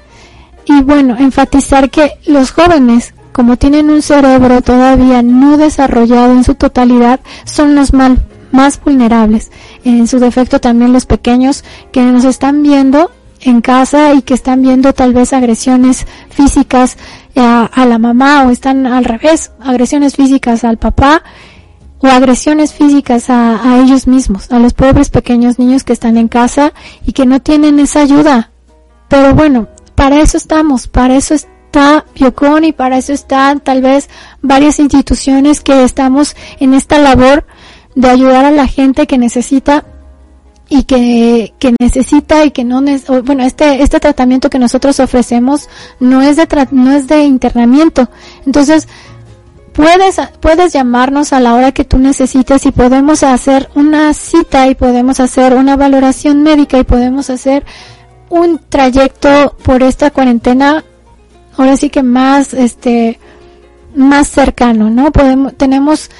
Y 0.66 0.82
bueno, 0.82 1.16
enfatizar 1.18 1.90
que 1.90 2.12
los 2.26 2.52
jóvenes 2.52 3.14
como 3.32 3.56
tienen 3.56 3.90
un 3.90 4.02
cerebro 4.02 4.60
todavía 4.60 5.22
no 5.22 5.56
desarrollado 5.56 6.32
en 6.32 6.44
su 6.44 6.54
totalidad, 6.54 7.20
son 7.44 7.74
los 7.74 7.92
mal, 7.92 8.22
más 8.52 8.78
vulnerables. 8.82 9.50
En 9.84 10.06
su 10.06 10.18
defecto 10.18 10.60
también 10.60 10.92
los 10.92 11.06
pequeños 11.06 11.64
que 11.90 12.02
nos 12.02 12.24
están 12.24 12.62
viendo 12.62 13.10
en 13.42 13.60
casa 13.60 14.14
y 14.14 14.22
que 14.22 14.34
están 14.34 14.62
viendo 14.62 14.92
tal 14.92 15.12
vez 15.12 15.32
agresiones 15.32 16.06
físicas 16.30 16.96
a, 17.36 17.84
la 17.86 17.98
mamá 17.98 18.44
o 18.44 18.50
están 18.50 18.86
al 18.86 19.04
revés, 19.04 19.52
agresiones 19.60 20.16
físicas 20.16 20.64
al 20.64 20.78
papá 20.78 21.22
o 21.98 22.06
agresiones 22.06 22.72
físicas 22.72 23.30
a, 23.30 23.60
a 23.62 23.80
ellos 23.80 24.06
mismos, 24.06 24.50
a 24.50 24.58
los 24.58 24.74
pobres 24.74 25.10
pequeños 25.10 25.58
niños 25.58 25.84
que 25.84 25.92
están 25.92 26.16
en 26.16 26.28
casa 26.28 26.72
y 27.06 27.12
que 27.12 27.26
no 27.26 27.40
tienen 27.40 27.78
esa 27.78 28.00
ayuda. 28.00 28.50
Pero 29.08 29.34
bueno, 29.34 29.68
para 29.94 30.20
eso 30.20 30.36
estamos, 30.36 30.88
para 30.88 31.16
eso 31.16 31.34
es, 31.34 31.46
está 31.72 32.04
Biocon 32.14 32.64
y 32.64 32.72
para 32.72 32.98
eso 32.98 33.14
están 33.14 33.60
tal 33.60 33.80
vez 33.80 34.10
varias 34.42 34.78
instituciones 34.78 35.62
que 35.62 35.84
estamos 35.84 36.36
en 36.60 36.74
esta 36.74 36.98
labor 36.98 37.46
de 37.94 38.10
ayudar 38.10 38.44
a 38.44 38.50
la 38.50 38.66
gente 38.66 39.06
que 39.06 39.16
necesita 39.16 39.86
y 40.74 40.84
que, 40.84 41.52
que 41.58 41.74
necesita 41.78 42.46
y 42.46 42.50
que 42.50 42.64
no 42.64 42.82
bueno 43.24 43.44
este 43.44 43.82
este 43.82 44.00
tratamiento 44.00 44.48
que 44.48 44.58
nosotros 44.58 45.00
ofrecemos 45.00 45.68
no 46.00 46.22
es 46.22 46.36
de 46.36 46.48
no 46.70 46.92
es 46.92 47.06
de 47.08 47.24
internamiento 47.24 48.08
entonces 48.46 48.88
puedes 49.74 50.16
puedes 50.40 50.72
llamarnos 50.72 51.34
a 51.34 51.40
la 51.40 51.54
hora 51.54 51.72
que 51.72 51.84
tú 51.84 51.98
necesites 51.98 52.64
y 52.64 52.72
podemos 52.72 53.22
hacer 53.22 53.68
una 53.74 54.14
cita 54.14 54.66
y 54.66 54.74
podemos 54.74 55.20
hacer 55.20 55.52
una 55.52 55.76
valoración 55.76 56.42
médica 56.42 56.78
y 56.78 56.84
podemos 56.84 57.28
hacer 57.28 57.66
un 58.30 58.58
trayecto 58.70 59.54
por 59.62 59.82
esta 59.82 60.10
cuarentena 60.10 60.84
ahora 61.58 61.76
sí 61.76 61.90
que 61.90 62.02
más, 62.02 62.54
este, 62.54 63.18
más 63.94 64.28
cercano, 64.28 64.88
¿no? 64.88 65.12
Podemos, 65.12 65.54
tenemos 65.54 66.10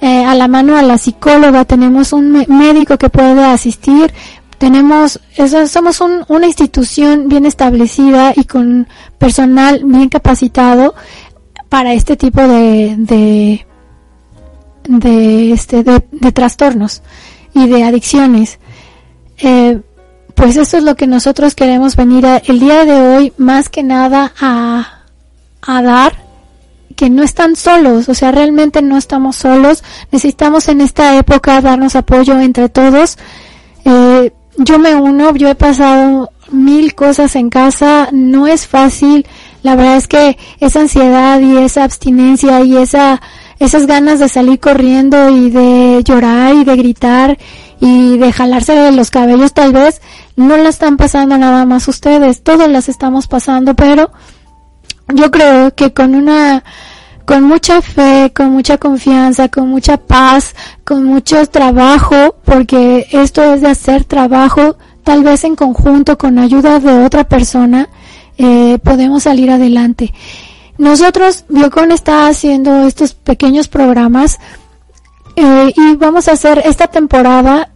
eh, 0.00 0.24
a 0.24 0.34
la 0.34 0.48
mano 0.48 0.76
a 0.76 0.82
la 0.82 0.98
psicóloga, 0.98 1.64
tenemos 1.64 2.12
un 2.12 2.44
médico 2.48 2.98
que 2.98 3.08
puede 3.08 3.44
asistir, 3.44 4.12
tenemos, 4.58 5.20
eso, 5.36 5.66
somos 5.66 6.00
una 6.00 6.46
institución 6.46 7.28
bien 7.28 7.46
establecida 7.46 8.32
y 8.34 8.44
con 8.44 8.88
personal 9.18 9.82
bien 9.84 10.08
capacitado 10.08 10.94
para 11.68 11.92
este 11.92 12.16
tipo 12.16 12.40
de, 12.40 12.94
de, 12.96 13.66
de 14.88 15.52
este, 15.52 15.82
de, 15.82 16.32
trastornos 16.32 17.02
y 17.54 17.66
de 17.66 17.84
adicciones. 17.84 18.58
Eh, 19.38 19.80
pues 20.34 20.56
eso 20.56 20.78
es 20.78 20.84
lo 20.84 20.94
que 20.96 21.06
nosotros 21.06 21.54
queremos 21.54 21.96
venir 21.96 22.24
el 22.46 22.60
día 22.60 22.84
de 22.84 23.00
hoy 23.00 23.32
más 23.38 23.68
que 23.68 23.82
nada 23.82 24.32
a, 24.40 25.04
a 25.62 25.82
dar 25.82 26.25
que 26.96 27.10
no 27.10 27.22
están 27.22 27.56
solos, 27.56 28.08
o 28.08 28.14
sea, 28.14 28.32
realmente 28.32 28.82
no 28.82 28.96
estamos 28.96 29.36
solos, 29.36 29.84
necesitamos 30.10 30.68
en 30.68 30.80
esta 30.80 31.16
época 31.16 31.60
darnos 31.60 31.94
apoyo 31.94 32.40
entre 32.40 32.68
todos. 32.68 33.18
Eh, 33.84 34.32
yo 34.58 34.78
me 34.78 34.94
uno, 34.94 35.34
yo 35.36 35.48
he 35.48 35.54
pasado 35.54 36.30
mil 36.50 36.94
cosas 36.94 37.36
en 37.36 37.50
casa, 37.50 38.08
no 38.12 38.46
es 38.46 38.66
fácil, 38.66 39.26
la 39.62 39.76
verdad 39.76 39.96
es 39.96 40.08
que 40.08 40.38
esa 40.60 40.80
ansiedad 40.80 41.40
y 41.40 41.58
esa 41.58 41.84
abstinencia 41.84 42.62
y 42.62 42.76
esa, 42.76 43.20
esas 43.58 43.86
ganas 43.86 44.18
de 44.18 44.28
salir 44.28 44.58
corriendo 44.58 45.28
y 45.28 45.50
de 45.50 46.02
llorar 46.04 46.54
y 46.54 46.64
de 46.64 46.76
gritar 46.76 47.38
y 47.80 48.16
de 48.16 48.32
jalarse 48.32 48.74
de 48.74 48.92
los 48.92 49.10
cabellos 49.10 49.52
tal 49.52 49.72
vez, 49.72 50.00
no 50.36 50.56
la 50.56 50.70
están 50.70 50.96
pasando 50.96 51.36
nada 51.36 51.66
más 51.66 51.88
ustedes, 51.88 52.42
todos 52.42 52.68
las 52.68 52.88
estamos 52.88 53.26
pasando, 53.26 53.74
pero 53.74 54.10
yo 55.08 55.30
creo 55.30 55.74
que 55.74 55.92
con 55.92 56.14
una, 56.14 56.64
con 57.24 57.42
mucha 57.44 57.80
fe, 57.82 58.32
con 58.34 58.50
mucha 58.50 58.78
confianza, 58.78 59.48
con 59.48 59.68
mucha 59.68 59.96
paz, 59.96 60.54
con 60.84 61.04
mucho 61.04 61.44
trabajo, 61.46 62.36
porque 62.44 63.06
esto 63.12 63.42
es 63.54 63.60
de 63.60 63.68
hacer 63.68 64.04
trabajo, 64.04 64.76
tal 65.04 65.22
vez 65.22 65.44
en 65.44 65.56
conjunto, 65.56 66.18
con 66.18 66.38
ayuda 66.38 66.80
de 66.80 67.04
otra 67.04 67.24
persona, 67.24 67.88
eh, 68.38 68.78
podemos 68.82 69.24
salir 69.24 69.50
adelante. 69.50 70.12
Nosotros, 70.78 71.44
Biocon 71.48 71.90
está 71.90 72.28
haciendo 72.28 72.86
estos 72.86 73.14
pequeños 73.14 73.68
programas 73.68 74.38
eh, 75.36 75.72
y 75.74 75.96
vamos 75.96 76.28
a 76.28 76.32
hacer 76.32 76.62
esta 76.64 76.88
temporada 76.88 77.70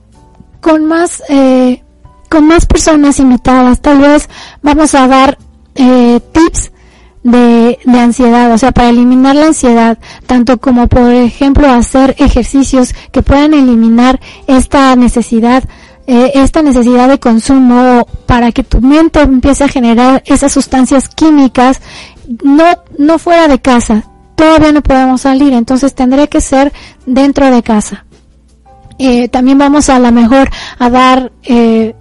con 0.60 0.84
más 0.84 1.22
eh, 1.28 1.82
con 2.28 2.46
más 2.46 2.66
personas 2.66 3.18
invitadas. 3.18 3.80
Tal 3.80 3.98
vez 3.98 4.28
vamos 4.62 4.94
a 4.94 5.08
dar 5.08 5.38
eh, 5.74 6.20
tips 6.32 6.72
de, 7.22 7.78
de, 7.84 7.98
ansiedad, 8.00 8.52
o 8.52 8.58
sea, 8.58 8.72
para 8.72 8.88
eliminar 8.88 9.36
la 9.36 9.46
ansiedad, 9.46 9.98
tanto 10.26 10.58
como 10.58 10.88
por 10.88 11.12
ejemplo 11.12 11.68
hacer 11.70 12.14
ejercicios 12.18 12.94
que 13.12 13.22
puedan 13.22 13.54
eliminar 13.54 14.20
esta 14.46 14.96
necesidad, 14.96 15.64
eh, 16.06 16.32
esta 16.34 16.62
necesidad 16.62 17.08
de 17.08 17.20
consumo 17.20 18.06
para 18.26 18.52
que 18.52 18.64
tu 18.64 18.80
mente 18.80 19.20
empiece 19.20 19.64
a 19.64 19.68
generar 19.68 20.22
esas 20.26 20.52
sustancias 20.52 21.08
químicas, 21.08 21.80
no, 22.42 22.64
no 22.98 23.18
fuera 23.18 23.48
de 23.48 23.60
casa. 23.60 24.04
Todavía 24.34 24.72
no 24.72 24.82
podemos 24.82 25.20
salir, 25.20 25.52
entonces 25.52 25.94
tendré 25.94 26.28
que 26.28 26.40
ser 26.40 26.72
dentro 27.04 27.50
de 27.50 27.62
casa. 27.62 28.06
Eh, 28.98 29.28
también 29.28 29.58
vamos 29.58 29.88
a 29.88 29.98
la 29.98 30.10
mejor 30.10 30.50
a 30.78 30.90
dar 30.90 31.32
eh, 31.44 31.94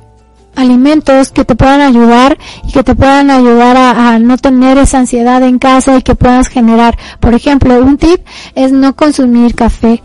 alimentos 0.59 1.31
que 1.31 1.45
te 1.45 1.55
puedan 1.55 1.81
ayudar 1.81 2.37
y 2.67 2.71
que 2.71 2.83
te 2.83 2.93
puedan 2.93 3.31
ayudar 3.31 3.77
a, 3.77 4.19
no 4.19 4.37
tener 4.37 4.77
esa 4.77 4.99
ansiedad 4.99 5.41
en 5.43 5.57
casa 5.57 5.97
y 5.97 6.01
que 6.01 6.15
puedas 6.15 6.49
generar. 6.49 6.97
Por 7.19 7.33
ejemplo, 7.33 7.77
un 7.79 7.97
tip 7.97 8.21
es 8.55 8.71
no 8.71 8.95
consumir 8.95 9.55
café. 9.55 10.03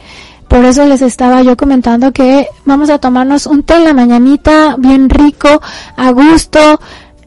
Por 0.48 0.64
eso 0.64 0.84
les 0.86 1.02
estaba 1.02 1.42
yo 1.42 1.56
comentando 1.56 2.12
que 2.12 2.46
vamos 2.64 2.88
a 2.90 2.98
tomarnos 2.98 3.46
un 3.46 3.64
té 3.64 3.74
en 3.74 3.84
la 3.84 3.94
mañanita 3.94 4.76
bien 4.78 5.10
rico, 5.10 5.60
a 5.96 6.10
gusto, 6.10 6.80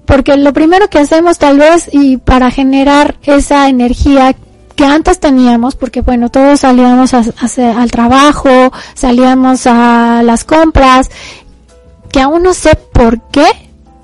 porque 0.05 0.37
lo 0.37 0.53
primero 0.53 0.87
que 0.89 0.99
hacemos 0.99 1.37
tal 1.37 1.57
vez 1.57 1.89
y 1.91 2.17
para 2.17 2.49
generar 2.49 3.17
esa 3.23 3.67
energía 3.67 4.35
que 4.75 4.85
antes 4.85 5.19
teníamos, 5.19 5.75
porque 5.75 6.01
bueno, 6.01 6.29
todos 6.29 6.61
salíamos 6.61 7.13
al 7.13 7.91
trabajo, 7.91 8.71
salíamos 8.93 9.65
a 9.65 10.21
las 10.23 10.45
compras 10.45 11.09
que 12.17 12.23
aún 12.23 12.41
no 12.41 12.55
sé 12.55 12.73
por 12.93 13.21
qué, 13.29 13.45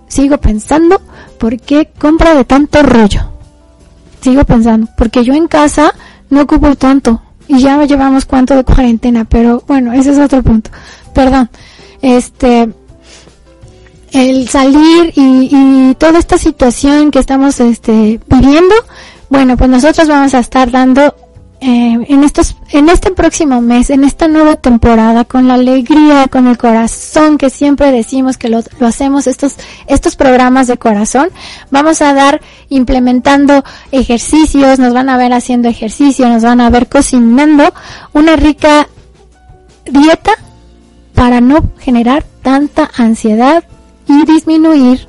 sigo 0.07 0.37
pensando, 0.37 1.01
por 1.39 1.59
qué 1.59 1.89
compra 1.97 2.35
de 2.35 2.45
tanto 2.45 2.83
rollo. 2.83 3.21
Sigo 4.21 4.43
pensando, 4.43 4.87
porque 4.95 5.23
yo 5.23 5.33
en 5.33 5.47
casa 5.47 5.95
no 6.29 6.41
ocupo 6.41 6.75
tanto 6.75 7.23
y 7.47 7.59
ya 7.59 7.83
llevamos 7.85 8.25
cuánto 8.25 8.55
de 8.55 8.63
cuarentena, 8.63 9.25
pero 9.25 9.63
bueno, 9.67 9.93
ese 9.93 10.11
es 10.11 10.19
otro 10.19 10.43
punto. 10.43 10.69
Perdón. 11.11 11.49
Este, 12.03 12.69
el 14.11 14.47
salir 14.47 15.11
y, 15.15 15.95
toda 15.97 16.19
esta 16.19 16.37
situación 16.37 17.09
que 17.09 17.17
estamos 17.17 17.59
este, 17.61 18.19
viviendo, 18.27 18.75
bueno, 19.31 19.57
pues 19.57 19.71
nosotros 19.71 20.07
vamos 20.07 20.35
a 20.35 20.39
estar 20.39 20.69
dando 20.69 21.15
eh, 21.65 21.97
en 22.09 22.25
estos, 22.25 22.57
en 22.71 22.89
este 22.89 23.11
próximo 23.11 23.61
mes, 23.61 23.89
en 23.89 24.03
esta 24.03 24.27
nueva 24.27 24.57
temporada, 24.57 25.23
con 25.23 25.47
la 25.47 25.53
alegría, 25.53 26.27
con 26.27 26.47
el 26.47 26.57
corazón 26.57 27.37
que 27.37 27.49
siempre 27.49 27.89
decimos 27.93 28.35
que 28.35 28.49
lo, 28.49 28.61
hacemos 28.81 29.27
estos, 29.27 29.55
estos 29.87 30.17
programas 30.17 30.67
de 30.67 30.77
corazón, 30.77 31.29
vamos 31.71 32.01
a 32.01 32.13
dar 32.13 32.41
implementando 32.67 33.63
ejercicios, 33.93 34.77
nos 34.77 34.93
van 34.93 35.07
a 35.07 35.15
ver 35.15 35.31
haciendo 35.31 35.69
ejercicio, 35.69 36.27
nos 36.27 36.43
van 36.43 36.59
a 36.59 36.69
ver 36.69 36.89
cocinando 36.89 37.73
una 38.11 38.35
rica 38.35 38.89
dieta 39.85 40.33
para 41.15 41.39
no 41.39 41.63
generar 41.79 42.25
tanta 42.41 42.91
ansiedad 42.97 43.63
y 44.05 44.25
disminuir 44.25 45.07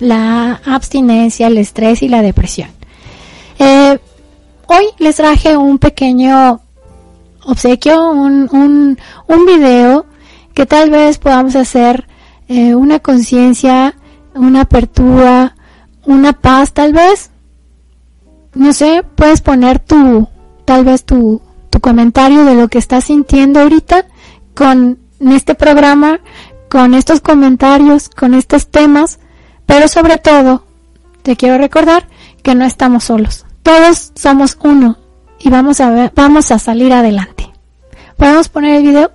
la 0.00 0.60
abstinencia, 0.66 1.46
el 1.46 1.56
estrés 1.56 2.02
y 2.02 2.08
la 2.08 2.20
depresión. 2.20 2.81
Hoy 4.74 4.86
les 4.96 5.16
traje 5.16 5.54
un 5.54 5.78
pequeño 5.78 6.62
obsequio, 7.44 8.10
un, 8.10 8.48
un, 8.52 8.98
un 9.28 9.46
video 9.46 10.06
que 10.54 10.64
tal 10.64 10.88
vez 10.88 11.18
podamos 11.18 11.56
hacer 11.56 12.08
eh, 12.48 12.74
una 12.74 12.98
conciencia, 12.98 13.94
una 14.34 14.62
apertura, 14.62 15.56
una 16.06 16.32
paz 16.32 16.72
tal 16.72 16.94
vez. 16.94 17.32
No 18.54 18.72
sé, 18.72 19.04
puedes 19.14 19.42
poner 19.42 19.78
tu, 19.78 20.26
tal 20.64 20.86
vez 20.86 21.04
tu, 21.04 21.42
tu 21.68 21.80
comentario 21.80 22.46
de 22.46 22.54
lo 22.54 22.68
que 22.68 22.78
estás 22.78 23.04
sintiendo 23.04 23.60
ahorita 23.60 24.06
con 24.54 25.00
este 25.20 25.54
programa, 25.54 26.20
con 26.70 26.94
estos 26.94 27.20
comentarios, 27.20 28.08
con 28.08 28.32
estos 28.32 28.68
temas, 28.68 29.18
pero 29.66 29.86
sobre 29.86 30.16
todo 30.16 30.64
te 31.20 31.36
quiero 31.36 31.58
recordar 31.58 32.08
que 32.42 32.54
no 32.54 32.64
estamos 32.64 33.04
solos. 33.04 33.44
Todos 33.62 34.12
somos 34.14 34.58
uno 34.62 34.98
y 35.38 35.50
vamos 35.50 35.80
a 35.80 35.90
ver, 35.90 36.12
vamos 36.14 36.50
a 36.50 36.58
salir 36.58 36.92
adelante. 36.92 37.52
¿Podemos 38.16 38.48
poner 38.48 38.76
el 38.76 38.82
video? 38.82 39.10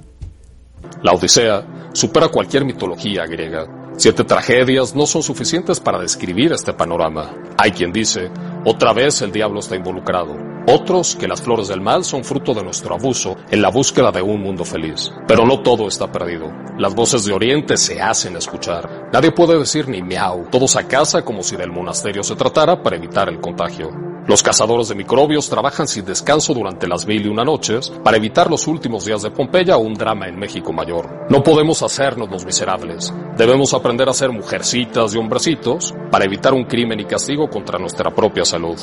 La 1.04 1.12
Odisea 1.14 1.66
supera 1.94 2.30
cualquier 2.30 2.66
mitología 2.66 3.26
griega. 3.26 3.68
Siete 3.98 4.24
tragedias 4.24 4.96
no 4.96 5.06
son 5.06 5.24
suficientes 5.24 5.80
para 5.80 6.00
describir 6.00 6.52
este 6.54 6.74
panorama. 6.74 7.34
Hay 7.58 7.72
quien 7.72 7.92
dice, 7.92 8.30
otra 8.64 8.94
vez 8.94 9.22
el 9.22 9.32
diablo 9.32 9.60
está 9.60 9.76
involucrado. 9.76 10.57
Otros 10.70 11.16
que 11.16 11.30
las 11.30 11.42
flores 11.42 11.70
del 11.70 11.80
mal 11.80 12.04
son 12.04 12.26
fruto 12.26 12.54
de 12.54 12.62
nuestro 12.62 12.94
abuso 12.94 13.38
en 13.50 13.62
la 13.62 13.70
búsqueda 13.70 14.12
de 14.12 14.22
un 14.22 14.42
mundo 14.42 14.66
feliz. 14.66 15.10
Pero 15.26 15.46
no 15.46 15.62
todo 15.62 15.88
está 15.88 16.12
perdido. 16.12 16.52
Las 16.78 16.94
voces 16.94 17.24
de 17.24 17.32
Oriente 17.32 17.78
se 17.78 18.02
hacen 18.02 18.36
escuchar. 18.36 19.08
Nadie 19.14 19.32
puede 19.32 19.58
decir 19.58 19.88
ni 19.88 20.02
miau. 20.02 20.50
Todos 20.52 20.76
a 20.76 20.86
casa 20.86 21.24
como 21.24 21.42
si 21.42 21.56
del 21.56 21.72
monasterio 21.72 22.22
se 22.22 22.36
tratara 22.36 22.84
para 22.84 22.98
evitar 22.98 23.30
el 23.30 23.40
contagio. 23.40 23.92
Los 24.28 24.44
cazadores 24.44 24.90
de 24.90 24.96
microbios 24.96 25.50
trabajan 25.50 25.88
sin 25.88 26.04
descanso 26.04 26.54
durante 26.54 26.86
las 26.86 27.08
mil 27.08 27.26
y 27.26 27.30
una 27.30 27.46
noches 27.46 27.90
para 28.04 28.18
evitar 28.18 28.50
los 28.50 28.68
últimos 28.68 29.06
días 29.06 29.22
de 29.22 29.32
Pompeya 29.32 29.78
o 29.78 29.80
un 29.80 29.94
drama 29.94 30.28
en 30.28 30.38
México 30.38 30.74
Mayor. 30.74 31.28
No 31.30 31.44
podemos 31.44 31.82
hacernos 31.82 32.30
los 32.30 32.46
miserables. 32.46 33.14
Debemos 33.38 33.74
aprender 33.74 34.10
a 34.10 34.14
ser 34.14 34.32
mujercitas 34.34 35.16
y 35.16 35.18
hombrecitos 35.18 35.96
para 36.12 36.26
evitar 36.26 36.54
un 36.54 36.66
crimen 36.66 37.00
y 37.00 37.06
castigo 37.06 37.50
contra 37.50 37.80
nuestra 37.80 38.14
propia 38.14 38.44
salud. 38.44 38.78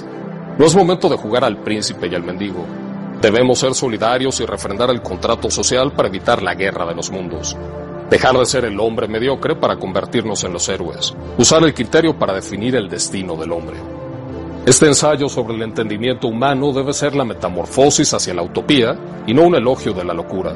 No 0.57 0.67
es 0.67 0.77
momento 0.77 1.09
de 1.09 1.17
jugar 1.17 1.45
al 1.45 1.59
príncipe 1.59 2.07
y 2.07 2.15
al 2.15 2.23
mendigo. 2.23 2.65
Debemos 3.21 3.59
ser 3.59 3.75
solidarios 3.75 4.39
y 4.39 4.47
refrendar 4.47 4.89
el 4.91 5.03
contrato 5.03 5.51
social 5.51 5.93
para 5.93 6.09
evitar 6.09 6.43
la 6.43 6.55
guerra 6.55 6.87
de 6.87 6.95
los 6.95 7.11
mundos. 7.11 7.57
Dejar 8.09 8.39
de 8.39 8.47
ser 8.47 8.65
el 8.65 8.79
hombre 8.79 9.09
mediocre 9.09 9.57
para 9.57 9.77
convertirnos 9.77 10.45
en 10.45 10.53
los 10.53 10.69
héroes. 10.69 11.13
Usar 11.39 11.65
el 11.65 11.75
criterio 11.75 12.17
para 12.17 12.35
definir 12.35 12.77
el 12.77 12.89
destino 12.89 13.35
del 13.35 13.51
hombre. 13.51 13.79
Este 14.65 14.87
ensayo 14.87 15.29
sobre 15.29 15.57
el 15.57 15.63
entendimiento 15.63 16.29
humano 16.29 16.73
debe 16.73 16.93
ser 16.93 17.17
la 17.17 17.25
metamorfosis 17.25 18.15
hacia 18.15 18.33
la 18.33 18.43
utopía 18.43 18.97
y 19.27 19.35
no 19.35 19.43
un 19.43 19.57
elogio 19.57 19.93
de 19.93 20.05
la 20.05 20.15
locura. 20.15 20.55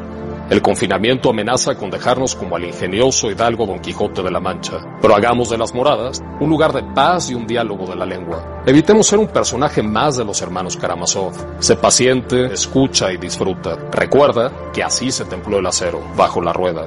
El 0.51 0.63
confinamiento 0.63 1.29
amenaza 1.29 1.75
con 1.75 1.91
dejarnos 1.91 2.35
como 2.35 2.57
al 2.57 2.65
ingenioso 2.65 3.31
hidalgo 3.31 3.67
Don 3.67 3.81
Quijote 3.81 4.23
de 4.23 4.31
la 4.31 4.41
Mancha, 4.41 4.79
pero 4.99 5.15
hagamos 5.15 5.51
de 5.51 5.59
las 5.59 5.75
moradas 5.75 6.23
un 6.41 6.49
lugar 6.49 6.73
de 6.73 6.83
paz 6.95 7.29
y 7.29 7.35
un 7.35 7.47
diálogo 7.47 7.87
de 7.87 7.97
la 7.97 8.07
lengua. 8.07 8.63
Evitemos 8.65 9.07
ser 9.07 9.19
un 9.19 9.27
personaje 9.27 9.83
más 9.83 10.17
de 10.17 10.25
los 10.25 10.41
hermanos 10.41 10.79
Karamazov. 10.79 11.35
Sé 11.59 11.77
paciente, 11.77 12.47
escucha 12.47 13.13
y 13.13 13.19
disfruta. 13.19 13.77
Recuerda 13.93 14.71
que 14.73 14.83
así 14.83 15.11
se 15.11 15.27
templó 15.27 15.59
el 15.59 15.67
acero, 15.67 16.01
bajo 16.17 16.41
la 16.41 16.55
rueda. 16.55 16.87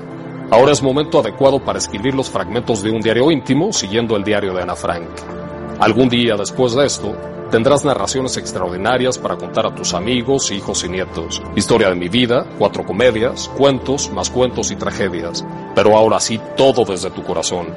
Ahora 0.49 0.71
es 0.71 0.81
momento 0.81 1.19
adecuado 1.19 1.63
para 1.63 1.77
escribir 1.77 2.15
los 2.15 2.31
fragmentos 2.31 2.81
de 2.81 2.89
un 2.89 2.99
diario 2.99 3.29
íntimo 3.29 3.71
siguiendo 3.71 4.15
el 4.15 4.23
diario 4.23 4.55
de 4.55 4.63
Ana 4.63 4.75
Frank. 4.75 5.40
Algún 5.81 6.09
día 6.09 6.35
después 6.37 6.75
de 6.75 6.85
esto, 6.85 7.17
tendrás 7.49 7.83
narraciones 7.83 8.37
extraordinarias 8.37 9.17
para 9.17 9.35
contar 9.35 9.65
a 9.65 9.73
tus 9.73 9.95
amigos, 9.95 10.51
hijos 10.51 10.83
y 10.83 10.89
nietos. 10.89 11.41
Historia 11.55 11.89
de 11.89 11.95
mi 11.95 12.07
vida, 12.07 12.45
cuatro 12.59 12.85
comedias, 12.85 13.49
cuentos, 13.57 14.11
más 14.11 14.29
cuentos 14.29 14.69
y 14.69 14.75
tragedias. 14.75 15.43
Pero 15.73 15.97
ahora 15.97 16.19
sí, 16.19 16.39
todo 16.55 16.85
desde 16.85 17.09
tu 17.09 17.23
corazón. 17.23 17.73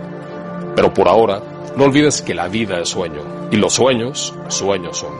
Pero 0.76 0.92
por 0.92 1.08
ahora, 1.08 1.42
no 1.78 1.84
olvides 1.84 2.20
que 2.20 2.34
la 2.34 2.46
vida 2.46 2.78
es 2.78 2.90
sueño. 2.90 3.22
Y 3.50 3.56
los 3.56 3.72
sueños, 3.72 4.34
sueños 4.48 4.98
son. 4.98 5.14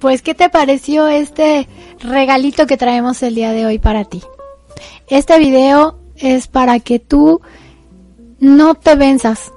Pues, 0.00 0.22
¿qué 0.22 0.36
te 0.36 0.48
pareció 0.48 1.08
este 1.08 1.66
regalito 1.98 2.68
que 2.68 2.76
traemos 2.76 3.20
el 3.24 3.34
día 3.34 3.50
de 3.50 3.66
hoy 3.66 3.80
para 3.80 4.04
ti? 4.04 4.22
Este 5.08 5.38
video 5.40 6.03
es 6.24 6.48
para 6.48 6.80
que 6.80 6.98
tú 6.98 7.40
no 8.38 8.74
te 8.74 8.94
venzas, 8.94 9.52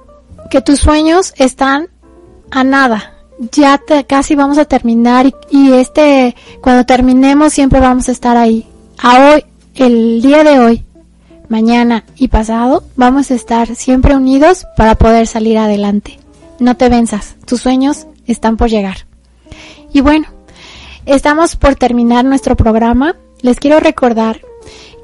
que 0.50 0.60
tus 0.60 0.80
sueños 0.80 1.34
están 1.36 1.88
a 2.50 2.64
nada. 2.64 3.14
Ya 3.52 3.78
te, 3.78 4.04
casi 4.04 4.34
vamos 4.34 4.58
a 4.58 4.64
terminar 4.64 5.32
y, 5.50 5.72
este, 5.72 6.34
cuando 6.60 6.84
terminemos 6.84 7.52
siempre 7.52 7.80
vamos 7.80 8.08
a 8.08 8.12
estar 8.12 8.36
ahí. 8.36 8.66
A 8.98 9.30
hoy, 9.30 9.44
el 9.74 10.20
día 10.22 10.42
de 10.42 10.58
hoy, 10.58 10.84
mañana 11.48 12.04
y 12.16 12.28
pasado, 12.28 12.82
vamos 12.96 13.30
a 13.30 13.34
estar 13.34 13.76
siempre 13.76 14.16
unidos 14.16 14.66
para 14.76 14.96
poder 14.96 15.26
salir 15.28 15.56
adelante. 15.58 16.18
No 16.58 16.76
te 16.76 16.88
venzas, 16.88 17.36
tus 17.44 17.60
sueños 17.60 18.06
están 18.26 18.56
por 18.56 18.68
llegar. 18.68 19.06
Y 19.92 20.00
bueno, 20.00 20.26
estamos 21.06 21.54
por 21.54 21.76
terminar 21.76 22.24
nuestro 22.24 22.56
programa. 22.56 23.14
Les 23.40 23.60
quiero 23.60 23.78
recordar 23.78 24.40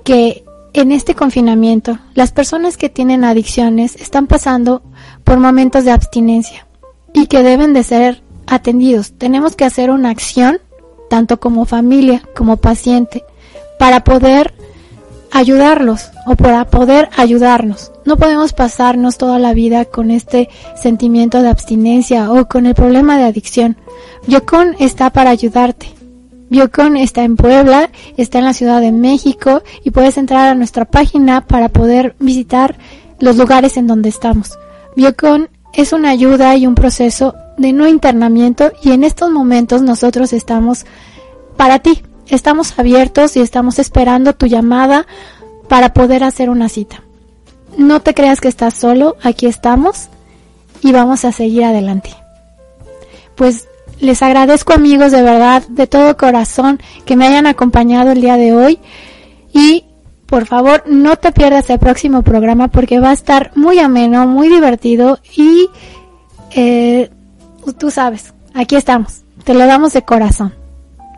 que 0.02 0.44
en 0.74 0.90
este 0.90 1.14
confinamiento, 1.14 1.98
las 2.14 2.32
personas 2.32 2.76
que 2.76 2.88
tienen 2.88 3.24
adicciones 3.24 3.94
están 3.94 4.26
pasando 4.26 4.82
por 5.22 5.38
momentos 5.38 5.84
de 5.84 5.92
abstinencia 5.92 6.66
y 7.14 7.26
que 7.26 7.44
deben 7.44 7.72
de 7.72 7.84
ser 7.84 8.22
atendidos. 8.46 9.12
Tenemos 9.12 9.54
que 9.54 9.64
hacer 9.64 9.90
una 9.90 10.10
acción, 10.10 10.58
tanto 11.08 11.38
como 11.38 11.64
familia 11.64 12.22
como 12.34 12.56
paciente, 12.56 13.24
para 13.78 14.02
poder 14.02 14.52
ayudarlos 15.30 16.10
o 16.26 16.34
para 16.34 16.64
poder 16.66 17.08
ayudarnos. 17.16 17.92
No 18.04 18.16
podemos 18.16 18.52
pasarnos 18.52 19.16
toda 19.16 19.38
la 19.38 19.54
vida 19.54 19.84
con 19.84 20.10
este 20.10 20.48
sentimiento 20.74 21.40
de 21.40 21.50
abstinencia 21.50 22.32
o 22.32 22.48
con 22.48 22.66
el 22.66 22.74
problema 22.74 23.16
de 23.16 23.24
adicción. 23.24 23.76
Yocon 24.26 24.74
está 24.80 25.10
para 25.10 25.30
ayudarte. 25.30 26.03
Biocon 26.50 26.96
está 26.96 27.22
en 27.22 27.36
Puebla, 27.36 27.90
está 28.16 28.38
en 28.38 28.44
la 28.44 28.52
Ciudad 28.52 28.80
de 28.80 28.92
México 28.92 29.62
y 29.82 29.90
puedes 29.90 30.18
entrar 30.18 30.48
a 30.48 30.54
nuestra 30.54 30.84
página 30.84 31.46
para 31.46 31.68
poder 31.68 32.14
visitar 32.18 32.76
los 33.18 33.36
lugares 33.36 33.76
en 33.76 33.86
donde 33.86 34.08
estamos. 34.08 34.58
Biocon 34.96 35.48
es 35.72 35.92
una 35.92 36.10
ayuda 36.10 36.54
y 36.56 36.66
un 36.66 36.74
proceso 36.74 37.34
de 37.56 37.72
no 37.72 37.88
internamiento 37.88 38.72
y 38.82 38.92
en 38.92 39.04
estos 39.04 39.30
momentos 39.30 39.82
nosotros 39.82 40.32
estamos 40.32 40.84
para 41.56 41.78
ti. 41.78 42.02
Estamos 42.28 42.78
abiertos 42.78 43.36
y 43.36 43.40
estamos 43.40 43.78
esperando 43.78 44.34
tu 44.34 44.46
llamada 44.46 45.06
para 45.68 45.92
poder 45.92 46.24
hacer 46.24 46.50
una 46.50 46.68
cita. 46.68 47.02
No 47.76 48.00
te 48.00 48.14
creas 48.14 48.40
que 48.40 48.48
estás 48.48 48.74
solo, 48.74 49.16
aquí 49.22 49.46
estamos 49.46 50.08
y 50.80 50.92
vamos 50.92 51.24
a 51.24 51.32
seguir 51.32 51.64
adelante. 51.64 52.10
Pues 53.34 53.68
les 54.04 54.22
agradezco 54.22 54.72
amigos 54.72 55.12
de 55.12 55.22
verdad, 55.22 55.62
de 55.68 55.86
todo 55.86 56.16
corazón, 56.16 56.80
que 57.04 57.16
me 57.16 57.26
hayan 57.26 57.46
acompañado 57.46 58.12
el 58.12 58.20
día 58.20 58.36
de 58.36 58.52
hoy. 58.52 58.78
Y 59.52 59.84
por 60.26 60.46
favor, 60.46 60.84
no 60.86 61.16
te 61.16 61.32
pierdas 61.32 61.70
el 61.70 61.78
próximo 61.78 62.22
programa 62.22 62.68
porque 62.68 63.00
va 63.00 63.10
a 63.10 63.14
estar 63.14 63.52
muy 63.54 63.78
ameno, 63.78 64.26
muy 64.26 64.48
divertido 64.48 65.18
y 65.36 65.68
eh, 66.50 67.10
tú 67.78 67.90
sabes, 67.90 68.32
aquí 68.54 68.76
estamos, 68.76 69.22
te 69.44 69.54
lo 69.54 69.66
damos 69.66 69.92
de 69.92 70.02
corazón. 70.02 70.54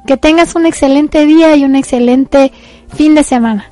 Que 0.07 0.17
tengas 0.17 0.55
un 0.55 0.67
excelente 0.67 1.25
día 1.27 1.57
y 1.57 1.65
un 1.65 1.75
excelente 1.75 2.53
fin 2.95 3.15
de 3.15 3.25
semana. 3.25 3.71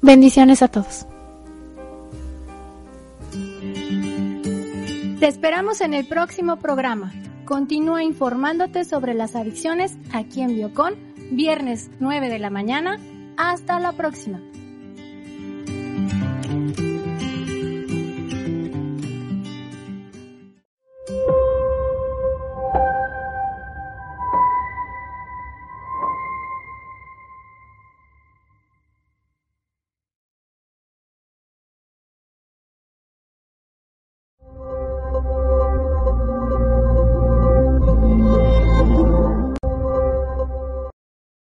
Bendiciones 0.00 0.62
a 0.62 0.68
todos. 0.68 1.06
Te 5.20 5.26
esperamos 5.26 5.80
en 5.80 5.94
el 5.94 6.06
próximo 6.06 6.56
programa. 6.56 7.12
Continúa 7.48 8.02
informándote 8.02 8.84
sobre 8.84 9.14
las 9.14 9.34
adicciones 9.34 9.96
aquí 10.12 10.42
en 10.42 10.48
Biocon, 10.48 10.96
viernes 11.30 11.90
9 11.98 12.28
de 12.28 12.38
la 12.38 12.50
mañana. 12.50 12.98
Hasta 13.38 13.80
la 13.80 13.92
próxima. 13.92 14.42